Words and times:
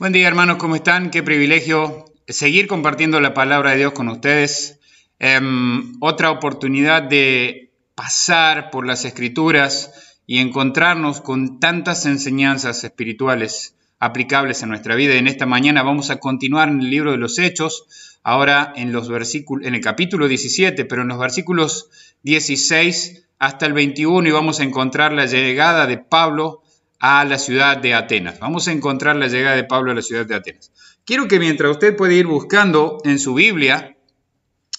Buen 0.00 0.14
día 0.14 0.28
hermanos, 0.28 0.56
¿cómo 0.56 0.76
están? 0.76 1.10
Qué 1.10 1.22
privilegio 1.22 2.06
seguir 2.26 2.68
compartiendo 2.68 3.20
la 3.20 3.34
palabra 3.34 3.72
de 3.72 3.76
Dios 3.76 3.92
con 3.92 4.08
ustedes. 4.08 4.80
Em, 5.18 5.92
otra 6.00 6.30
oportunidad 6.30 7.02
de 7.02 7.74
pasar 7.94 8.70
por 8.70 8.86
las 8.86 9.04
escrituras 9.04 10.16
y 10.26 10.38
encontrarnos 10.38 11.20
con 11.20 11.60
tantas 11.60 12.06
enseñanzas 12.06 12.82
espirituales 12.82 13.74
aplicables 13.98 14.62
en 14.62 14.70
nuestra 14.70 14.94
vida. 14.94 15.16
En 15.16 15.26
esta 15.26 15.44
mañana 15.44 15.82
vamos 15.82 16.08
a 16.08 16.18
continuar 16.18 16.70
en 16.70 16.80
el 16.80 16.88
libro 16.88 17.10
de 17.10 17.18
los 17.18 17.38
Hechos, 17.38 18.18
ahora 18.22 18.72
en, 18.76 18.92
los 18.92 19.10
versículos, 19.10 19.66
en 19.66 19.74
el 19.74 19.82
capítulo 19.82 20.28
17, 20.28 20.86
pero 20.86 21.02
en 21.02 21.08
los 21.08 21.18
versículos 21.18 21.90
16 22.22 23.26
hasta 23.38 23.66
el 23.66 23.74
21 23.74 24.26
y 24.26 24.32
vamos 24.32 24.60
a 24.60 24.64
encontrar 24.64 25.12
la 25.12 25.26
llegada 25.26 25.86
de 25.86 25.98
Pablo 25.98 26.62
a 27.00 27.24
la 27.24 27.38
ciudad 27.38 27.78
de 27.78 27.94
Atenas. 27.94 28.38
Vamos 28.38 28.68
a 28.68 28.72
encontrar 28.72 29.16
la 29.16 29.26
llegada 29.26 29.56
de 29.56 29.64
Pablo 29.64 29.90
a 29.90 29.94
la 29.94 30.02
ciudad 30.02 30.26
de 30.26 30.34
Atenas. 30.34 30.70
Quiero 31.04 31.26
que 31.26 31.40
mientras 31.40 31.72
usted 31.72 31.96
puede 31.96 32.14
ir 32.14 32.26
buscando 32.26 32.98
en 33.04 33.18
su 33.18 33.34
Biblia 33.34 33.96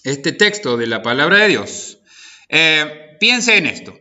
este 0.04 0.32
texto 0.32 0.76
de 0.76 0.86
la 0.86 1.02
palabra 1.02 1.38
de 1.38 1.48
Dios, 1.48 1.98
eh, 2.48 3.16
piense 3.18 3.56
en 3.56 3.66
esto, 3.66 3.98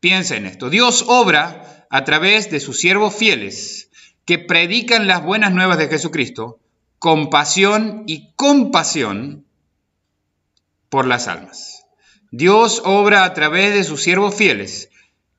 piense 0.00 0.36
en 0.36 0.46
esto. 0.46 0.70
Dios 0.70 1.04
obra 1.06 1.86
a 1.88 2.04
través 2.04 2.50
de 2.50 2.58
sus 2.58 2.80
siervos 2.80 3.14
fieles 3.14 3.90
que 4.24 4.38
predican 4.40 5.06
las 5.06 5.22
buenas 5.22 5.52
nuevas 5.52 5.78
de 5.78 5.88
Jesucristo 5.88 6.58
con 6.98 7.30
pasión 7.30 8.02
y 8.06 8.32
compasión 8.34 9.46
por 10.88 11.06
las 11.06 11.28
almas. 11.28 11.86
Dios 12.32 12.82
obra 12.84 13.24
a 13.24 13.34
través 13.34 13.72
de 13.72 13.84
sus 13.84 14.02
siervos 14.02 14.34
fieles 14.34 14.90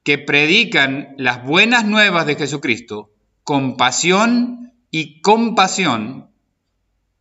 que 0.07 0.17
predican 0.17 1.15
las 1.17 1.43
buenas 1.43 1.83
nuevas 1.83 2.25
de 2.25 2.35
Jesucristo 2.35 3.11
con 3.43 3.75
pasión 3.75 4.71
y 4.89 5.19
compasión 5.19 6.29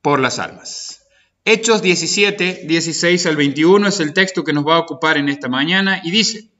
por 0.03 0.20
las 0.20 0.39
almas. 0.39 1.03
Hechos 1.45 1.83
17, 1.83 2.62
16 2.69 3.27
al 3.27 3.34
21 3.34 3.89
es 3.89 3.98
el 3.98 4.12
texto 4.12 4.45
que 4.45 4.53
nos 4.53 4.64
va 4.64 4.77
a 4.77 4.79
ocupar 4.79 5.17
en 5.17 5.29
esta 5.29 5.48
mañana 5.48 6.01
y 6.05 6.12
dice, 6.12 6.53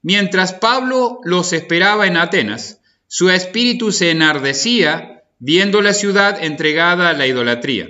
mientras 0.00 0.54
Pablo 0.54 1.20
los 1.22 1.52
esperaba 1.52 2.06
en 2.06 2.16
Atenas, 2.16 2.80
su 3.06 3.28
espíritu 3.28 3.92
se 3.92 4.10
enardecía 4.10 5.24
viendo 5.38 5.82
la 5.82 5.92
ciudad 5.92 6.42
entregada 6.42 7.10
a 7.10 7.12
la 7.12 7.26
idolatría. 7.26 7.88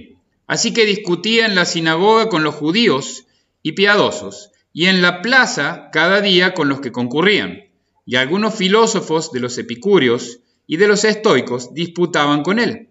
Así 0.49 0.75
que 0.75 0.85
discutía 0.85 1.47
en 1.47 1.55
la 1.55 1.65
sinagoga 1.65 2.29
con 2.29 2.43
los 2.43 2.57
judíos 2.57 3.27
y 3.63 3.71
piadosos, 3.75 4.51
y 4.73 4.87
en 4.87 5.01
la 5.01 5.23
plaza 5.23 5.91
cada 5.93 6.21
día 6.21 6.55
con 6.55 6.69
los 6.69 6.81
que 6.81 6.91
concurrían 6.91 7.64
y 8.07 8.17
algunos 8.17 8.55
filósofos 8.55 9.33
de 9.33 9.41
los 9.41 9.57
epicúreos 9.59 10.41
y 10.67 10.77
de 10.77 10.89
los 10.89 11.05
estoicos 11.05 11.73
disputaban 11.75 12.43
con 12.43 12.59
él. 12.59 12.89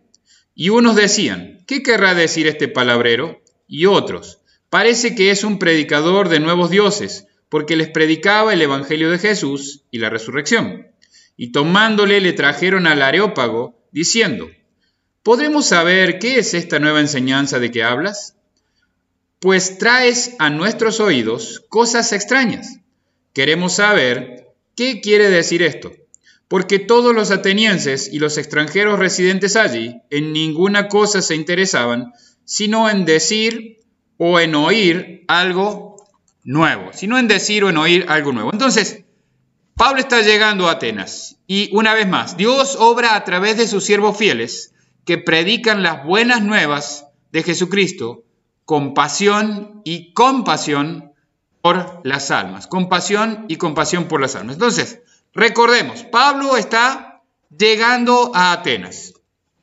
Y 0.56 0.70
unos 0.70 0.96
decían, 0.96 1.64
¿qué 1.68 1.82
querrá 1.82 2.14
decir 2.14 2.48
este 2.48 2.68
palabrero? 2.68 3.42
Y 3.68 3.86
otros, 3.86 4.40
parece 4.70 5.16
que 5.16 5.32
es 5.32 5.44
un 5.44 5.60
predicador 5.60 6.30
de 6.30 6.40
nuevos 6.40 6.70
dioses, 6.70 7.28
porque 7.50 7.76
les 7.76 7.90
predicaba 7.90 8.54
el 8.54 8.62
Evangelio 8.62 9.12
de 9.12 9.20
Jesús 9.20 9.84
y 9.92 10.00
la 10.00 10.10
resurrección. 10.10 10.88
Y 11.38 11.52
tomándole 11.52 12.22
le 12.22 12.34
trajeron 12.34 12.88
al 12.88 13.02
Areópago, 13.02 13.80
diciendo, 13.92 14.50
¿podremos 15.22 15.68
saber 15.68 16.20
qué 16.20 16.40
es 16.40 16.54
esta 16.54 16.80
nueva 16.80 17.00
enseñanza 17.00 17.60
de 17.60 17.72
que 17.72 17.84
hablas? 17.84 18.36
Pues 19.40 19.78
traes 19.78 20.36
a 20.40 20.50
nuestros 20.50 21.00
oídos 21.00 21.64
cosas 21.70 22.12
extrañas. 22.14 22.80
Queremos 23.34 23.74
saber 23.74 24.43
¿Qué 24.76 25.02
quiere 25.02 25.30
decir 25.30 25.62
esto? 25.62 25.92
Porque 26.48 26.80
todos 26.80 27.14
los 27.14 27.32
atenienses 27.32 28.12
y 28.12 28.20
los 28.20 28.38
extranjeros 28.38 29.00
residentes 29.00 29.56
allí 29.56 30.02
en 30.10 30.34
ninguna 30.34 30.88
cosa 30.88 31.22
se 31.22 31.36
interesaban, 31.36 32.12
sino 32.46 32.90
en 32.90 33.06
decir 33.06 33.80
o 34.18 34.40
en 34.40 34.56
oír 34.56 35.26
algo 35.28 35.98
nuevo, 36.44 36.92
sino 36.94 37.18
en 37.18 37.28
decir 37.28 37.64
o 37.64 37.70
en 37.70 37.78
oír 37.78 38.06
algo 38.08 38.32
nuevo. 38.32 38.50
Entonces, 38.52 39.04
Pablo 39.76 40.00
está 40.00 40.22
llegando 40.22 40.68
a 40.68 40.74
Atenas 40.74 41.38
y 41.48 41.70
una 41.76 41.94
vez 41.94 42.08
más, 42.08 42.38
Dios 42.38 42.76
obra 42.80 43.16
a 43.16 43.24
través 43.24 43.58
de 43.58 43.68
sus 43.68 43.84
siervos 43.84 44.18
fieles 44.18 44.74
que 45.06 45.18
predican 45.18 45.84
las 45.84 46.06
buenas 46.06 46.44
nuevas 46.44 47.08
de 47.32 47.44
Jesucristo 47.44 48.24
con 48.66 48.94
pasión 48.94 49.82
y 49.84 50.14
compasión 50.14 51.13
por 51.64 52.02
las 52.04 52.30
almas. 52.30 52.68
Compasión 52.68 53.46
y 53.48 53.56
compasión 53.56 54.10
por 54.10 54.20
las 54.20 54.36
almas. 54.36 54.56
Entonces, 54.56 55.00
recordemos, 55.34 56.04
Pablo 56.04 56.58
está 56.58 57.22
llegando 57.58 58.32
a 58.36 58.52
Atenas. 58.52 59.14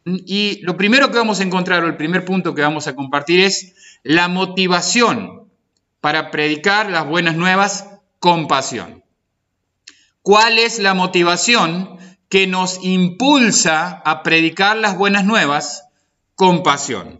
Y 0.06 0.60
lo 0.62 0.78
primero 0.78 1.10
que 1.10 1.18
vamos 1.18 1.40
a 1.40 1.42
encontrar, 1.42 1.84
o 1.84 1.86
el 1.86 1.98
primer 1.98 2.24
punto 2.24 2.54
que 2.54 2.62
vamos 2.62 2.86
a 2.86 2.96
compartir 2.96 3.40
es 3.40 3.98
la 4.02 4.28
motivación 4.28 5.50
para 6.00 6.30
predicar 6.30 6.90
las 6.90 7.06
buenas 7.06 7.36
nuevas 7.36 7.86
con 8.18 8.48
pasión. 8.48 9.04
¿Cuál 10.22 10.58
es 10.58 10.78
la 10.78 10.94
motivación 10.94 11.98
que 12.30 12.46
nos 12.46 12.82
impulsa 12.82 14.00
a 14.06 14.22
predicar 14.22 14.78
las 14.78 14.96
buenas 14.96 15.26
nuevas 15.26 15.84
con 16.34 16.62
pasión? 16.62 17.19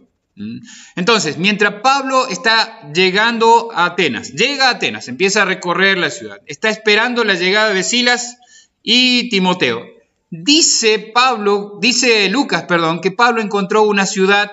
Entonces, 0.95 1.37
mientras 1.37 1.75
Pablo 1.81 2.27
está 2.27 2.91
llegando 2.93 3.69
a 3.73 3.85
Atenas, 3.85 4.33
llega 4.33 4.67
a 4.67 4.71
Atenas, 4.71 5.07
empieza 5.07 5.41
a 5.41 5.45
recorrer 5.45 5.97
la 5.97 6.09
ciudad, 6.09 6.39
está 6.45 6.69
esperando 6.69 7.23
la 7.23 7.33
llegada 7.33 7.73
de 7.73 7.83
Silas 7.83 8.37
y 8.83 9.29
Timoteo. 9.29 9.85
Dice 10.29 11.11
Pablo, 11.13 11.77
dice 11.81 12.29
Lucas, 12.29 12.63
perdón, 12.63 13.01
que 13.01 13.11
Pablo 13.11 13.41
encontró 13.41 13.83
una 13.83 14.05
ciudad 14.05 14.51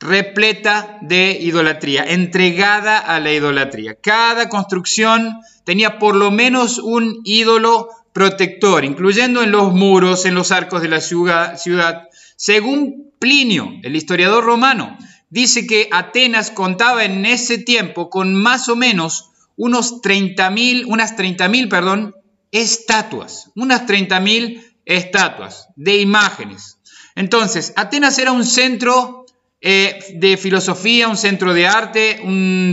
repleta 0.00 0.98
de 1.02 1.38
idolatría, 1.40 2.04
entregada 2.04 2.98
a 2.98 3.20
la 3.20 3.32
idolatría. 3.32 3.96
Cada 4.00 4.48
construcción 4.48 5.40
tenía 5.64 5.98
por 5.98 6.14
lo 6.14 6.30
menos 6.30 6.78
un 6.78 7.20
ídolo 7.24 7.88
protector, 8.12 8.84
incluyendo 8.84 9.42
en 9.42 9.50
los 9.50 9.72
muros, 9.72 10.24
en 10.24 10.34
los 10.34 10.50
arcos 10.50 10.82
de 10.82 10.88
la 10.88 11.00
ciudad. 11.00 12.08
Según 12.36 13.07
Plinio, 13.18 13.72
el 13.82 13.96
historiador 13.96 14.44
romano, 14.44 14.96
dice 15.30 15.66
que 15.66 15.88
Atenas 15.92 16.50
contaba 16.50 17.04
en 17.04 17.26
ese 17.26 17.58
tiempo 17.58 18.10
con 18.10 18.34
más 18.34 18.68
o 18.68 18.76
menos 18.76 19.30
unos 19.56 20.00
30.000, 20.00 20.84
unas 20.86 21.16
30.000, 21.16 21.68
perdón, 21.68 22.14
estatuas, 22.52 23.50
unas 23.54 23.86
30.000 23.86 24.62
estatuas 24.84 25.68
de 25.76 26.00
imágenes. 26.00 26.78
Entonces, 27.14 27.72
Atenas 27.76 28.18
era 28.18 28.32
un 28.32 28.44
centro 28.44 29.26
eh, 29.60 29.98
de 30.14 30.36
filosofía, 30.36 31.08
un 31.08 31.16
centro 31.16 31.52
de 31.52 31.66
arte, 31.66 32.20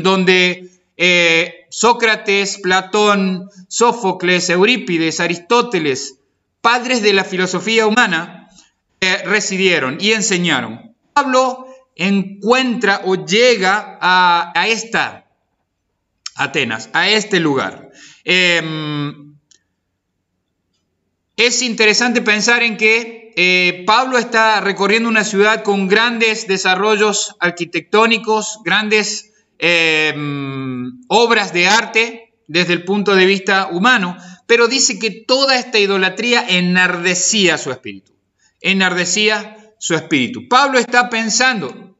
donde 0.04 0.70
eh, 0.98 1.66
Sócrates, 1.70 2.60
Platón, 2.60 3.50
Sófocles, 3.68 4.50
Eurípides, 4.50 5.20
Aristóteles, 5.20 6.20
padres 6.62 7.02
de 7.02 7.14
la 7.14 7.24
filosofía 7.24 7.88
humana, 7.88 8.45
residieron 9.26 9.98
y 10.00 10.12
enseñaron. 10.12 10.96
Pablo 11.14 11.66
encuentra 11.96 13.02
o 13.06 13.26
llega 13.26 13.98
a, 14.02 14.68
esta 14.68 15.28
Atenas, 16.36 16.90
a 16.94 17.10
este 17.10 17.40
lugar. 17.40 17.90
Em, 18.26 19.36
es 21.38 21.62
interesante 21.62 22.22
pensar 22.22 22.64
en 22.64 22.76
que 22.78 23.34
eh, 23.38 23.84
Pablo 23.86 24.18
está 24.18 24.60
recorriendo 24.62 25.09
una 25.09 25.24
ciudad 25.24 25.64
con 25.64 25.88
grandes 25.88 26.47
desarrollos 26.47 27.35
arquitectónicos, 27.40 28.59
grandes 28.64 29.32
em, 29.58 31.02
obras 31.08 31.53
de 31.53 31.68
arte 31.68 32.34
desde 32.47 32.74
el 32.74 32.84
punto 32.84 33.16
de 33.16 33.26
vista 33.26 33.70
humano, 33.72 34.18
pero 34.47 34.68
dice 34.68 35.00
que 35.00 35.12
toda 35.12 35.58
esta 35.58 35.79
idolatría 35.79 36.46
enardecía 36.47 37.58
su 37.58 37.72
espíritu 37.72 38.15
enardecía 38.66 39.58
su 39.78 39.94
espíritu. 39.94 40.50
Pablo 40.50 40.79
está 40.79 41.09
pensando, 41.09 41.96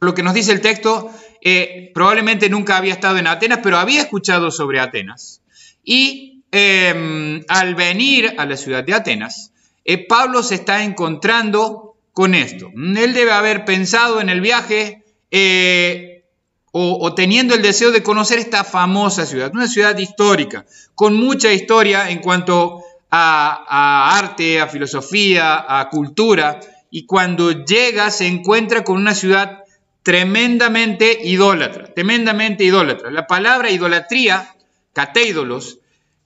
lo 0.00 0.14
que 0.14 0.22
nos 0.22 0.32
dice 0.32 0.52
el 0.52 0.62
texto, 0.62 1.10
eh, 1.42 1.90
probablemente 1.94 2.48
nunca 2.48 2.78
había 2.78 2.94
estado 2.94 3.18
en 3.18 3.26
Atenas, 3.26 3.60
pero 3.62 3.76
había 3.76 4.00
escuchado 4.00 4.50
sobre 4.50 4.80
Atenas. 4.80 5.42
Y 5.84 6.44
em, 6.50 7.44
al 7.48 7.74
venir 7.74 8.34
a 8.38 8.46
la 8.46 8.56
ciudad 8.56 8.84
de 8.84 8.94
Atenas, 8.94 9.52
eh, 9.84 10.06
Pablo 10.06 10.42
se 10.42 10.54
está 10.54 10.82
encontrando 10.82 11.96
con 12.12 12.34
esto. 12.34 12.70
Él 12.74 13.12
debe 13.12 13.32
haber 13.32 13.66
pensado 13.66 14.22
en 14.22 14.30
el 14.30 14.40
viaje 14.40 15.04
eh, 15.30 16.24
o, 16.72 16.98
o, 17.02 17.14
teniendo 17.14 17.54
el 17.54 17.60
deseo 17.60 17.92
de 17.92 18.02
conocer 18.02 18.38
esta 18.38 18.64
famosa 18.64 19.26
ciudad, 19.26 19.50
una 19.52 19.68
ciudad 19.68 19.96
histórica, 19.98 20.64
con 20.94 21.14
mucha 21.14 21.52
historia 21.52 22.08
en 22.08 22.20
cuanto 22.20 22.82
a, 23.10 24.18
arte, 24.18 24.60
a 24.60 24.68
filosofía, 24.68 25.64
a 25.68 25.88
cultura, 25.88 26.60
y 26.90 27.06
cuando 27.06 27.64
llega 27.64 28.10
se 28.10 28.26
encuentra 28.26 28.84
con 28.84 28.96
una 28.96 29.14
ciudad 29.14 29.64
tremendamente 30.02 31.18
idólatra, 31.24 31.92
tremendamente 31.92 32.64
idólatra. 32.64 33.10
La 33.10 33.26
palabra 33.26 33.70
idolatría, 33.70 34.54
cateídolos, 34.92 35.80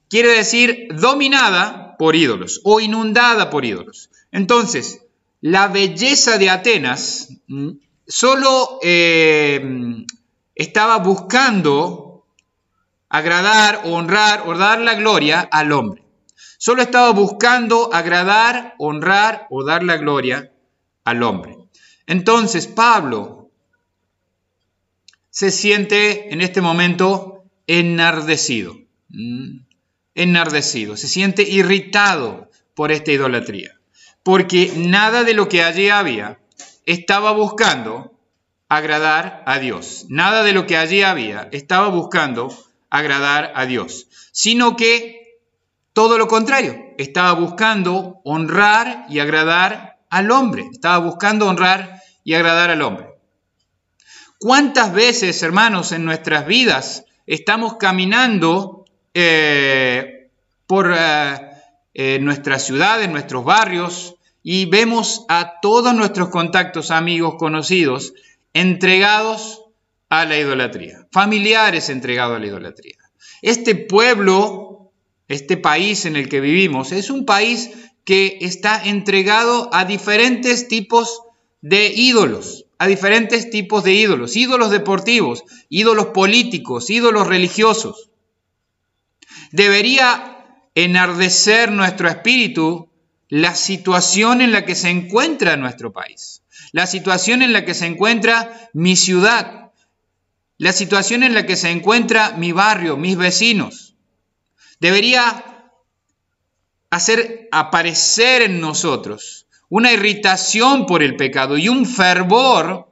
quiere 0.09 0.29
decir 0.29 0.87
dominada 0.91 1.95
por 1.97 2.15
ídolos 2.15 2.61
o 2.63 2.79
inundada 2.79 3.49
por 3.49 3.65
ídolos. 3.65 4.09
Entonces, 4.31 5.01
la 5.41 5.67
belleza 5.67 6.37
de 6.37 6.49
Atenas 6.49 7.29
mm, 7.47 7.71
solo 8.07 8.79
eh, 8.83 10.05
estaba 10.53 10.99
buscando 10.99 12.25
agradar, 13.09 13.81
honrar 13.85 14.43
o 14.45 14.57
dar 14.57 14.79
la 14.79 14.95
gloria 14.95 15.41
al 15.51 15.71
hombre. 15.71 16.03
Solo 16.63 16.83
estaba 16.83 17.09
buscando 17.09 17.91
agradar, 17.91 18.75
honrar 18.77 19.47
o 19.49 19.63
dar 19.63 19.81
la 19.81 19.97
gloria 19.97 20.51
al 21.03 21.23
hombre. 21.23 21.57
Entonces 22.05 22.67
Pablo 22.67 23.49
se 25.31 25.49
siente 25.49 26.31
en 26.31 26.39
este 26.39 26.61
momento 26.61 27.45
enardecido, 27.65 28.77
enardecido, 30.13 30.97
se 30.97 31.07
siente 31.07 31.41
irritado 31.41 32.51
por 32.75 32.91
esta 32.91 33.11
idolatría, 33.11 33.79
porque 34.21 34.71
nada 34.75 35.23
de 35.23 35.33
lo 35.33 35.49
que 35.49 35.63
allí 35.63 35.89
había 35.89 36.37
estaba 36.85 37.31
buscando 37.31 38.19
agradar 38.69 39.41
a 39.47 39.57
Dios, 39.57 40.05
nada 40.09 40.43
de 40.43 40.53
lo 40.53 40.67
que 40.67 40.77
allí 40.77 41.01
había 41.01 41.49
estaba 41.51 41.87
buscando 41.87 42.55
agradar 42.91 43.51
a 43.55 43.65
Dios, 43.65 44.09
sino 44.31 44.75
que 44.75 45.20
todo 45.93 46.17
lo 46.17 46.27
contrario, 46.27 46.93
estaba 46.97 47.33
buscando 47.33 48.21
honrar 48.23 49.05
y 49.09 49.19
agradar 49.19 49.99
al 50.09 50.31
hombre, 50.31 50.67
estaba 50.71 50.97
buscando 50.99 51.47
honrar 51.47 52.01
y 52.23 52.33
agradar 52.33 52.69
al 52.69 52.81
hombre. 52.81 53.07
¿Cuántas 54.39 54.93
veces, 54.93 55.43
hermanos, 55.43 55.91
en 55.91 56.05
nuestras 56.05 56.45
vidas 56.45 57.05
estamos 57.27 57.75
caminando 57.75 58.85
eh, 59.13 60.29
por 60.65 60.93
eh, 60.97 61.51
eh, 61.93 62.19
nuestras 62.19 62.65
ciudades, 62.65 63.09
nuestros 63.09 63.43
barrios, 63.43 64.15
y 64.43 64.65
vemos 64.65 65.25
a 65.29 65.59
todos 65.61 65.93
nuestros 65.93 66.29
contactos, 66.29 66.89
amigos, 66.89 67.35
conocidos, 67.37 68.13
entregados 68.53 69.61
a 70.09 70.25
la 70.25 70.37
idolatría, 70.37 71.07
familiares 71.11 71.89
entregados 71.89 72.37
a 72.37 72.39
la 72.39 72.47
idolatría. 72.47 72.97
Este 73.41 73.75
pueblo, 73.75 74.80
este 75.33 75.57
país 75.57 76.05
en 76.05 76.15
el 76.15 76.29
que 76.29 76.41
vivimos, 76.41 76.91
es 76.91 77.09
un 77.09 77.25
país 77.25 77.71
que 78.05 78.39
está 78.41 78.83
entregado 78.83 79.69
a 79.73 79.85
diferentes 79.85 80.67
tipos 80.67 81.21
de 81.61 81.87
ídolos, 81.95 82.65
a 82.79 82.87
diferentes 82.87 83.49
tipos 83.49 83.83
de 83.83 83.93
ídolos, 83.93 84.35
ídolos 84.35 84.71
deportivos, 84.71 85.43
ídolos 85.69 86.07
políticos, 86.07 86.89
ídolos 86.89 87.27
religiosos. 87.27 88.09
Debería 89.51 90.65
enardecer 90.75 91.71
nuestro 91.71 92.09
espíritu 92.09 92.89
la 93.29 93.55
situación 93.55 94.41
en 94.41 94.51
la 94.51 94.65
que 94.65 94.75
se 94.75 94.89
encuentra 94.89 95.55
nuestro 95.57 95.93
país, 95.93 96.43
la 96.71 96.87
situación 96.87 97.41
en 97.41 97.53
la 97.53 97.65
que 97.65 97.73
se 97.73 97.85
encuentra 97.85 98.69
mi 98.73 98.95
ciudad, 98.95 99.71
la 100.57 100.73
situación 100.73 101.23
en 101.23 101.33
la 101.33 101.45
que 101.45 101.55
se 101.55 101.69
encuentra 101.69 102.35
mi 102.37 102.51
barrio, 102.51 102.97
mis 102.97 103.17
vecinos. 103.17 103.90
Debería 104.81 105.69
hacer 106.89 107.47
aparecer 107.51 108.41
en 108.41 108.59
nosotros 108.59 109.45
una 109.69 109.91
irritación 109.91 110.87
por 110.87 111.03
el 111.03 111.15
pecado 111.15 111.55
y 111.55 111.69
un 111.69 111.85
fervor 111.85 112.91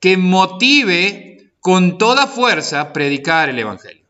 que 0.00 0.16
motive 0.16 1.52
con 1.60 1.98
toda 1.98 2.26
fuerza 2.26 2.94
predicar 2.94 3.50
el 3.50 3.58
Evangelio, 3.58 4.06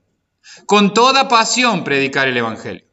con 0.64 0.94
toda 0.94 1.26
pasión 1.26 1.82
predicar 1.82 2.28
el 2.28 2.36
Evangelio. 2.36 2.86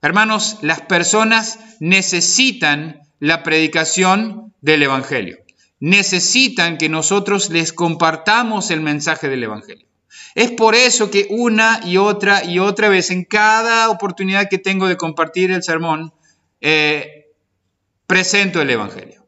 Hermanos, 0.00 0.58
las 0.62 0.82
personas 0.82 1.58
necesitan 1.80 3.00
la 3.18 3.42
predicación 3.42 4.54
del 4.60 4.84
Evangelio, 4.84 5.38
necesitan 5.80 6.78
que 6.78 6.88
nosotros 6.88 7.50
les 7.50 7.72
compartamos 7.72 8.70
el 8.70 8.80
mensaje 8.80 9.28
del 9.28 9.42
Evangelio. 9.42 9.88
Es 10.34 10.50
por 10.50 10.74
eso 10.74 11.10
que 11.10 11.26
una 11.30 11.80
y 11.84 11.96
otra 11.96 12.44
y 12.44 12.58
otra 12.58 12.88
vez, 12.88 13.10
en 13.10 13.24
cada 13.24 13.88
oportunidad 13.88 14.48
que 14.50 14.58
tengo 14.58 14.86
de 14.86 14.96
compartir 14.96 15.50
el 15.50 15.62
sermón, 15.62 16.12
eh, 16.60 17.32
presento 18.06 18.60
el 18.60 18.70
Evangelio. 18.70 19.26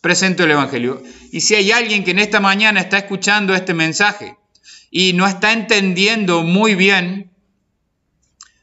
Presento 0.00 0.44
el 0.44 0.52
Evangelio. 0.52 1.02
Y 1.32 1.40
si 1.40 1.54
hay 1.54 1.70
alguien 1.70 2.04
que 2.04 2.12
en 2.12 2.18
esta 2.18 2.40
mañana 2.40 2.80
está 2.80 2.98
escuchando 2.98 3.54
este 3.54 3.74
mensaje 3.74 4.36
y 4.90 5.12
no 5.12 5.26
está 5.26 5.52
entendiendo 5.52 6.42
muy 6.42 6.74
bien 6.74 7.30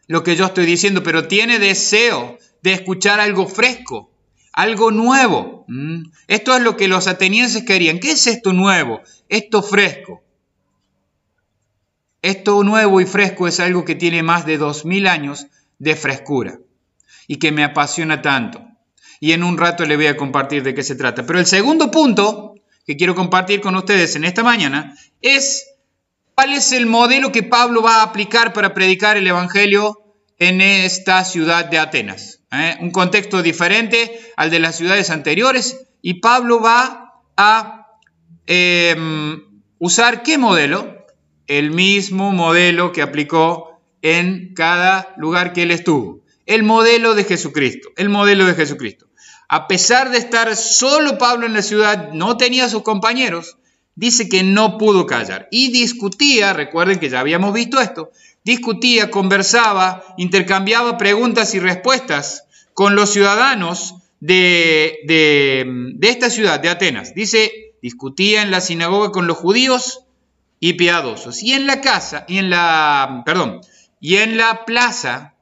lo 0.07 0.23
que 0.23 0.35
yo 0.35 0.45
estoy 0.45 0.65
diciendo, 0.65 1.03
pero 1.03 1.27
tiene 1.27 1.59
deseo 1.59 2.37
de 2.61 2.73
escuchar 2.73 3.19
algo 3.19 3.47
fresco, 3.47 4.11
algo 4.53 4.91
nuevo. 4.91 5.65
Esto 6.27 6.55
es 6.55 6.61
lo 6.61 6.77
que 6.77 6.87
los 6.87 7.07
atenienses 7.07 7.63
querían. 7.63 7.99
¿Qué 7.99 8.11
es 8.11 8.27
esto 8.27 8.53
nuevo? 8.53 9.01
Esto 9.29 9.61
fresco. 9.61 10.23
Esto 12.23 12.63
nuevo 12.63 12.99
y 13.01 13.05
fresco 13.05 13.47
es 13.47 13.59
algo 13.59 13.85
que 13.85 13.93
tiene 13.93 14.23
más 14.23 14.47
de 14.47 14.57
dos 14.57 14.85
mil 14.85 15.07
años 15.07 15.45
de 15.77 15.95
frescura 15.95 16.57
y 17.27 17.35
que 17.35 17.51
me 17.51 17.63
apasiona 17.63 18.21
tanto 18.21 18.65
y 19.19 19.31
en 19.31 19.43
un 19.43 19.57
rato 19.57 19.85
le 19.85 19.95
voy 19.95 20.07
a 20.07 20.17
compartir 20.17 20.63
de 20.63 20.73
qué 20.73 20.83
se 20.83 20.95
trata. 20.95 21.25
Pero 21.25 21.39
el 21.39 21.45
segundo 21.45 21.89
punto 21.89 22.55
que 22.85 22.97
quiero 22.97 23.15
compartir 23.15 23.61
con 23.61 23.73
ustedes 23.75 24.17
en 24.17 24.25
esta 24.25 24.43
mañana 24.43 24.97
es 25.21 25.65
cuál 26.35 26.51
es 26.51 26.73
el 26.73 26.87
modelo 26.87 27.31
que 27.31 27.43
Pablo 27.43 27.81
va 27.81 27.97
a 27.97 28.03
aplicar 28.03 28.51
para 28.51 28.73
predicar 28.73 29.15
el 29.15 29.25
Evangelio 29.25 30.15
en 30.39 30.59
esta 30.59 31.23
ciudad 31.23 31.65
de 31.65 31.79
Atenas. 31.79 32.41
¿eh? 32.51 32.75
Un 32.81 32.91
contexto 32.91 33.41
diferente 33.41 34.19
al 34.35 34.49
de 34.49 34.59
las 34.59 34.75
ciudades 34.75 35.09
anteriores 35.09 35.87
y 36.01 36.15
Pablo 36.15 36.59
va 36.59 37.21
a 37.37 37.87
em, 38.45 39.41
usar 39.79 40.21
qué 40.23 40.37
modelo? 40.37 40.92
El 41.57 41.71
mismo 41.71 42.31
modelo 42.31 42.91
que 42.91 43.01
aplicó 43.01 43.79
en 44.01 44.53
cada 44.53 45.13
lugar 45.17 45.53
que 45.53 45.63
él 45.63 45.71
estuvo. 45.71 46.21
El 46.45 46.63
modelo 46.63 47.15
de 47.15 47.23
Jesucristo, 47.23 47.89
el 47.95 48.09
modelo 48.09 48.45
de 48.45 48.53
Jesucristo 48.53 49.07
a 49.53 49.67
pesar 49.67 50.09
de 50.09 50.17
estar 50.17 50.55
solo 50.55 51.19
Pablo 51.19 51.45
en 51.45 51.53
la 51.53 51.61
ciudad, 51.61 52.11
no 52.11 52.37
tenía 52.37 52.69
sus 52.69 52.81
compañeros, 52.81 53.57
dice 53.93 54.27
que 54.27 54.41
no 54.41 54.79
pudo 54.79 55.05
callar. 55.05 55.47
Y 55.51 55.71
discutía, 55.71 56.53
recuerden 56.53 56.97
que 56.97 57.09
ya 57.09 57.19
habíamos 57.19 57.53
visto 57.53 57.79
esto, 57.79 58.09
discutía, 58.43 59.11
conversaba, 59.11 60.03
intercambiaba 60.17 60.97
preguntas 60.97 61.53
y 61.53 61.59
respuestas 61.59 62.45
con 62.73 62.95
los 62.95 63.11
ciudadanos 63.11 63.93
de, 64.19 65.01
de, 65.05 66.09
esta 66.09 66.31
ciudad, 66.31 66.59
de 66.59 66.69
Atenas. 66.69 67.13
Dice, 67.13 67.75
discutía 67.79 68.41
en 68.41 68.49
la 68.49 68.59
sinagoga 68.59 69.11
con 69.11 69.27
los 69.27 69.37
judíos 69.37 70.05
y 70.65 70.75
piadosos. 70.75 71.43
Y 71.43 71.51
en 71.51 71.67
la 71.67 71.81
casa, 71.81 72.23
y 72.25 72.37
en 72.37 72.49
la, 72.49 73.23
perdón, 73.25 73.59
y 73.99 74.15
en 74.15 74.37
la 74.37 74.63
plaza, 74.63 75.33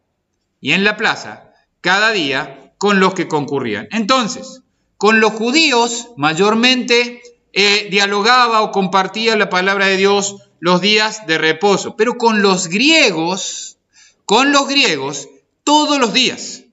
y 0.59 0.71
en 0.71 0.83
la 0.83 0.97
plaza, 0.97 1.51
cada 1.79 2.11
día 2.11 2.73
con 2.79 2.99
los 2.99 3.13
que 3.13 3.27
concurrían. 3.27 3.87
Entonces, 3.91 4.63
con 4.97 5.19
los 5.19 5.33
judíos 5.33 6.07
mayormente 6.17 7.21
eh, 7.53 7.87
dialogaba 7.91 8.63
o 8.63 8.71
compartía 8.71 9.35
la 9.35 9.51
palabra 9.51 9.85
de 9.85 9.97
Dios 9.97 10.37
los 10.59 10.81
días 10.81 11.27
de 11.27 11.37
reposo, 11.37 11.95
pero 11.95 12.17
con 12.17 12.41
los 12.41 12.67
griegos, 12.67 13.77
con 14.25 14.51
los 14.51 14.67
griegos, 14.67 15.29
todos 15.63 15.99
los 15.99 16.13
días. 16.13 16.63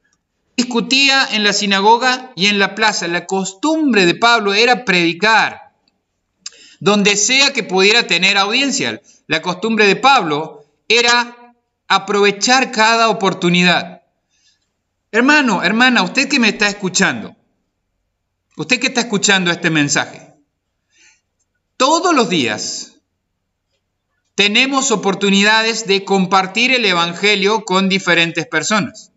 Discutía 0.57 1.29
en 1.33 1.45
la 1.45 1.53
sinagoga 1.53 2.33
y 2.35 2.47
en 2.47 2.59
la 2.59 2.75
plaza. 2.75 3.09
La 3.09 3.27
costumbre 3.27 4.07
de 4.07 4.15
Pablo 4.15 4.55
era 4.55 4.87
predicar, 4.87 5.68
donde 6.81 7.17
sea 7.17 7.53
que 7.53 7.63
pudiera 7.63 8.07
tener 8.07 8.37
audiencia. 8.37 9.01
La 9.27 9.43
costumbre 9.43 9.87
de 9.87 9.97
Pablo 9.97 10.65
era 10.89 11.55
aprovechar 11.89 12.71
cada 12.71 13.09
oportunidad. 13.09 14.03
Hermano, 15.11 15.63
hermana, 15.63 16.03
usted 16.03 16.29
que 16.29 16.39
me 16.39 16.49
está 16.49 16.69
escuchando, 16.69 17.35
usted 18.57 18.79
que 18.79 18.89
está 18.89 19.01
escuchando 19.01 19.51
este 19.51 19.71
mensaje, 19.71 20.35
todos 21.77 22.15
los 22.15 22.29
días 22.29 22.97
tenemos 24.35 24.91
oportunidades 24.91 25.87
de 25.87 26.05
compartir 26.05 26.73
el 26.73 26.85
Evangelio 26.85 27.65
con 27.65 27.89
diferentes 27.89 28.47
personas. 28.47 29.11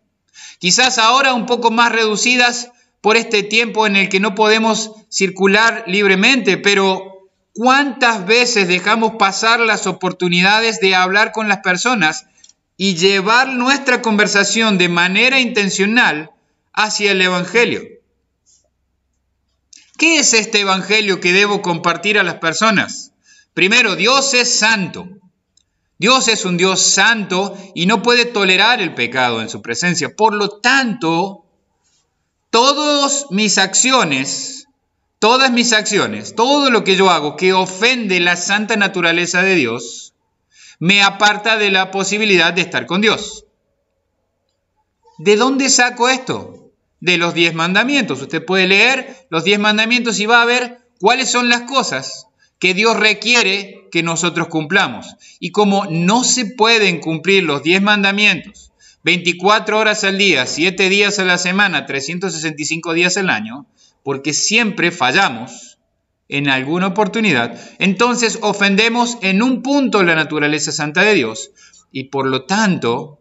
Quizás 0.59 0.97
ahora 0.97 1.33
un 1.33 1.45
poco 1.45 1.71
más 1.71 1.91
reducidas 1.91 2.71
por 3.01 3.17
este 3.17 3.43
tiempo 3.43 3.85
en 3.85 3.95
el 3.95 4.09
que 4.09 4.19
no 4.19 4.33
podemos 4.33 4.91
circular 5.09 5.83
libremente, 5.87 6.57
pero 6.57 7.20
¿cuántas 7.53 8.25
veces 8.25 8.67
dejamos 8.67 9.13
pasar 9.19 9.59
las 9.59 9.87
oportunidades 9.87 10.79
de 10.79 10.95
hablar 10.95 11.31
con 11.31 11.47
las 11.47 11.59
personas 11.59 12.25
y 12.83 12.95
llevar 12.95 13.49
nuestra 13.49 14.01
conversación 14.01 14.79
de 14.79 14.89
manera 14.89 15.39
intencional 15.39 16.31
hacia 16.73 17.11
el 17.11 17.21
Evangelio. 17.21 17.83
¿Qué 19.99 20.17
es 20.17 20.33
este 20.33 20.61
Evangelio 20.61 21.19
que 21.19 21.31
debo 21.31 21.61
compartir 21.61 22.17
a 22.17 22.23
las 22.23 22.39
personas? 22.39 23.11
Primero, 23.53 23.95
Dios 23.95 24.33
es 24.33 24.57
santo. 24.57 25.07
Dios 25.99 26.27
es 26.27 26.43
un 26.43 26.57
Dios 26.57 26.81
santo 26.81 27.55
y 27.75 27.85
no 27.85 28.01
puede 28.01 28.25
tolerar 28.25 28.81
el 28.81 28.95
pecado 28.95 29.41
en 29.41 29.49
su 29.49 29.61
presencia. 29.61 30.15
Por 30.15 30.33
lo 30.33 30.59
tanto, 30.59 31.45
todas 32.49 33.27
mis 33.29 33.59
acciones, 33.59 34.50
todas 35.21 35.51
mis 35.51 35.71
acciones, 35.71 36.33
todo 36.35 36.71
lo 36.71 36.83
que 36.83 36.95
yo 36.95 37.11
hago 37.11 37.35
que 37.37 37.53
ofende 37.53 38.19
la 38.19 38.35
santa 38.35 38.75
naturaleza 38.75 39.43
de 39.43 39.53
Dios, 39.53 40.15
me 40.79 41.03
aparta 41.03 41.57
de 41.57 41.69
la 41.69 41.91
posibilidad 41.91 42.51
de 42.51 42.61
estar 42.61 42.87
con 42.87 43.01
Dios. 43.01 43.45
¿De 45.19 45.35
dónde 45.35 45.69
saco 45.69 46.09
esto? 46.09 46.71
De 47.01 47.19
los 47.19 47.35
diez 47.35 47.53
mandamientos. 47.53 48.19
Usted 48.19 48.43
puede 48.43 48.67
leer 48.67 49.27
los 49.29 49.43
diez 49.43 49.59
mandamientos 49.59 50.19
y 50.19 50.25
va 50.25 50.41
a 50.41 50.45
ver 50.45 50.79
cuáles 50.99 51.29
son 51.29 51.49
las 51.49 51.61
cosas 51.61 52.25
que 52.57 52.73
Dios 52.73 52.97
requiere 52.97 53.87
que 53.91 54.01
nosotros 54.01 54.47
cumplamos. 54.47 55.17
Y 55.39 55.51
como 55.51 55.85
no 55.85 56.23
se 56.23 56.45
pueden 56.47 56.99
cumplir 56.99 57.43
los 57.43 57.61
diez 57.61 57.81
mandamientos 57.81 58.71
24 59.03 59.77
horas 59.77 60.03
al 60.03 60.17
día, 60.17 60.47
7 60.47 60.89
días 60.89 61.19
a 61.19 61.25
la 61.25 61.37
semana, 61.37 61.85
365 61.85 62.93
días 62.93 63.17
al 63.17 63.29
año, 63.29 63.67
porque 64.03 64.33
siempre 64.33 64.91
fallamos 64.91 65.77
en 66.27 66.47
alguna 66.47 66.87
oportunidad, 66.87 67.59
entonces 67.77 68.39
ofendemos 68.41 69.17
en 69.21 69.41
un 69.41 69.61
punto 69.61 70.03
la 70.03 70.15
naturaleza 70.15 70.71
santa 70.71 71.01
de 71.01 71.13
Dios 71.13 71.51
y 71.91 72.05
por 72.05 72.25
lo 72.25 72.45
tanto, 72.45 73.19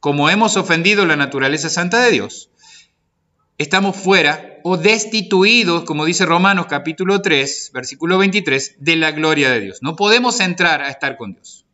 como 0.00 0.28
hemos 0.28 0.56
ofendido 0.56 1.06
la 1.06 1.16
naturaleza 1.16 1.70
santa 1.70 2.02
de 2.02 2.10
Dios, 2.10 2.50
estamos 3.56 3.96
fuera 3.96 4.58
o 4.62 4.76
destituidos, 4.76 5.84
como 5.84 6.04
dice 6.04 6.26
Romanos 6.26 6.66
capítulo 6.68 7.22
3, 7.22 7.70
versículo 7.72 8.18
23, 8.18 8.76
de 8.78 8.96
la 8.96 9.12
gloria 9.12 9.50
de 9.50 9.60
Dios. 9.60 9.78
No 9.80 9.96
podemos 9.96 10.40
entrar 10.40 10.82
a 10.82 10.90
estar 10.90 11.16
con 11.16 11.32
Dios. 11.32 11.64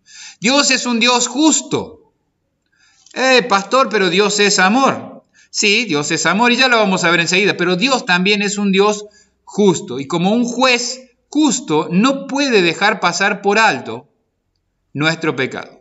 Dios 0.40 0.70
es 0.70 0.86
un 0.86 1.00
Dios 1.00 1.28
justo. 1.28 2.12
Eh, 3.12 3.42
pastor, 3.42 3.88
pero 3.88 4.08
Dios 4.08 4.38
es 4.38 4.58
amor. 4.58 5.09
Sí, 5.50 5.84
Dios 5.84 6.10
es 6.12 6.26
amor 6.26 6.52
y 6.52 6.56
ya 6.56 6.68
lo 6.68 6.78
vamos 6.78 7.02
a 7.04 7.10
ver 7.10 7.20
enseguida, 7.20 7.56
pero 7.56 7.76
Dios 7.76 8.06
también 8.06 8.40
es 8.40 8.56
un 8.56 8.70
Dios 8.70 9.06
justo. 9.44 9.98
Y 9.98 10.06
como 10.06 10.30
un 10.30 10.44
juez 10.44 11.10
justo 11.28 11.88
no 11.90 12.26
puede 12.28 12.62
dejar 12.62 13.00
pasar 13.00 13.42
por 13.42 13.58
alto 13.58 14.08
nuestro 14.92 15.34
pecado. 15.34 15.80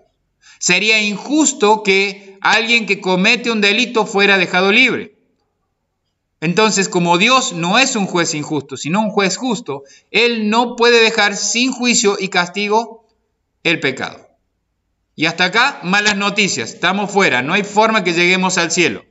Sería 0.57 1.01
injusto 1.01 1.83
que 1.83 2.37
alguien 2.41 2.85
que 2.85 2.99
comete 2.99 3.51
un 3.51 3.61
delito 3.61 4.05
fuera 4.05 4.37
dejado 4.37 4.71
libre. 4.71 5.15
Entonces, 6.41 6.89
como 6.89 7.17
Dios 7.17 7.53
no 7.53 7.77
es 7.77 7.95
un 7.95 8.05
juez 8.05 8.33
injusto, 8.33 8.77
sino 8.77 9.01
un 9.01 9.11
juez 9.11 9.37
justo, 9.37 9.83
Él 10.09 10.49
no 10.49 10.75
puede 10.75 11.01
dejar 11.01 11.35
sin 11.35 11.71
juicio 11.71 12.17
y 12.19 12.29
castigo 12.29 13.05
el 13.63 13.79
pecado. 13.79 14.29
Y 15.15 15.25
hasta 15.25 15.45
acá, 15.45 15.81
malas 15.83 16.15
noticias, 16.15 16.73
estamos 16.73 17.11
fuera, 17.11 17.41
no 17.41 17.53
hay 17.53 17.63
forma 17.63 18.03
que 18.05 18.13
lleguemos 18.13 18.57
al 18.57 18.71
cielo. 18.71 19.03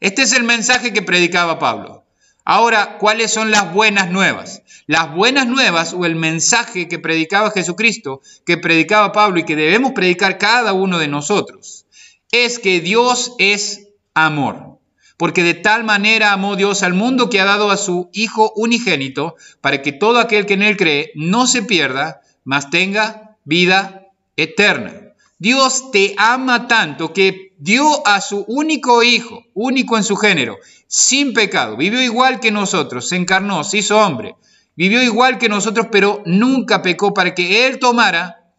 Este 0.00 0.22
es 0.22 0.32
el 0.32 0.44
mensaje 0.44 0.92
que 0.92 1.02
predicaba 1.02 1.58
Pablo. 1.58 2.04
Ahora, 2.44 2.96
¿cuáles 2.98 3.32
son 3.32 3.50
las 3.50 3.74
buenas 3.74 4.10
nuevas? 4.10 4.62
Las 4.86 5.14
buenas 5.14 5.46
nuevas 5.46 5.92
o 5.92 6.06
el 6.06 6.16
mensaje 6.16 6.88
que 6.88 6.98
predicaba 6.98 7.50
Jesucristo, 7.50 8.22
que 8.46 8.56
predicaba 8.56 9.12
Pablo 9.12 9.40
y 9.40 9.44
que 9.44 9.56
debemos 9.56 9.92
predicar 9.92 10.38
cada 10.38 10.72
uno 10.72 10.98
de 10.98 11.08
nosotros, 11.08 11.84
es 12.32 12.58
que 12.58 12.80
Dios 12.80 13.34
es 13.38 13.88
amor. 14.14 14.78
Porque 15.18 15.42
de 15.42 15.54
tal 15.54 15.84
manera 15.84 16.32
amó 16.32 16.54
Dios 16.54 16.82
al 16.84 16.94
mundo 16.94 17.28
que 17.28 17.40
ha 17.40 17.44
dado 17.44 17.70
a 17.70 17.76
su 17.76 18.08
Hijo 18.12 18.52
unigénito, 18.54 19.34
para 19.60 19.82
que 19.82 19.92
todo 19.92 20.18
aquel 20.18 20.46
que 20.46 20.54
en 20.54 20.62
él 20.62 20.76
cree 20.76 21.10
no 21.16 21.46
se 21.46 21.62
pierda, 21.62 22.22
mas 22.44 22.70
tenga 22.70 23.36
vida 23.44 24.06
eterna. 24.36 24.94
Dios 25.38 25.90
te 25.90 26.14
ama 26.16 26.66
tanto 26.66 27.12
que 27.12 27.47
dio 27.58 28.06
a 28.06 28.20
su 28.20 28.44
único 28.48 29.02
hijo, 29.02 29.44
único 29.54 29.96
en 29.96 30.04
su 30.04 30.16
género, 30.16 30.56
sin 30.86 31.34
pecado. 31.34 31.76
Vivió 31.76 32.02
igual 32.02 32.40
que 32.40 32.50
nosotros, 32.50 33.08
se 33.08 33.16
encarnó, 33.16 33.64
se 33.64 33.78
hizo 33.78 33.98
hombre. 33.98 34.36
Vivió 34.76 35.02
igual 35.02 35.38
que 35.38 35.48
nosotros, 35.48 35.88
pero 35.90 36.22
nunca 36.24 36.82
pecó 36.82 37.12
para 37.12 37.34
que 37.34 37.66
Él 37.66 37.78
tomara 37.78 38.52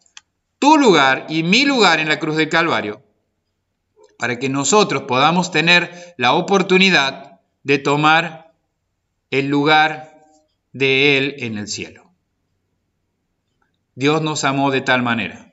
tu 0.58 0.76
lugar 0.76 1.26
y 1.28 1.42
mi 1.42 1.64
lugar 1.64 1.98
en 1.98 2.08
la 2.08 2.18
cruz 2.18 2.36
del 2.36 2.50
Calvario, 2.50 3.02
para 4.18 4.38
que 4.38 4.50
nosotros 4.50 5.04
podamos 5.04 5.50
tener 5.50 6.14
la 6.18 6.34
oportunidad 6.34 7.40
de 7.62 7.78
tomar 7.78 8.52
el 9.30 9.48
lugar 9.48 10.26
de 10.72 11.16
Él 11.16 11.34
en 11.38 11.56
el 11.56 11.68
cielo. 11.68 12.12
Dios 13.94 14.20
nos 14.20 14.44
amó 14.44 14.70
de 14.70 14.82
tal 14.82 15.02
manera 15.02 15.50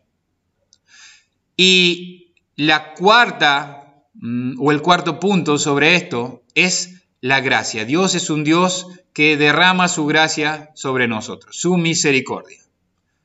y 1.57 2.16
la 2.57 2.93
cuarta 2.95 4.03
mm, 4.15 4.59
o 4.59 4.71
el 4.71 4.81
cuarto 4.81 5.19
punto 5.19 5.57
sobre 5.57 5.95
esto 5.95 6.43
es 6.55 7.03
la 7.21 7.39
gracia. 7.39 7.85
Dios 7.85 8.15
es 8.15 8.29
un 8.29 8.43
Dios 8.43 8.87
que 9.13 9.37
derrama 9.37 9.87
su 9.87 10.05
gracia 10.05 10.71
sobre 10.73 11.07
nosotros, 11.07 11.55
su 11.55 11.77
misericordia, 11.77 12.59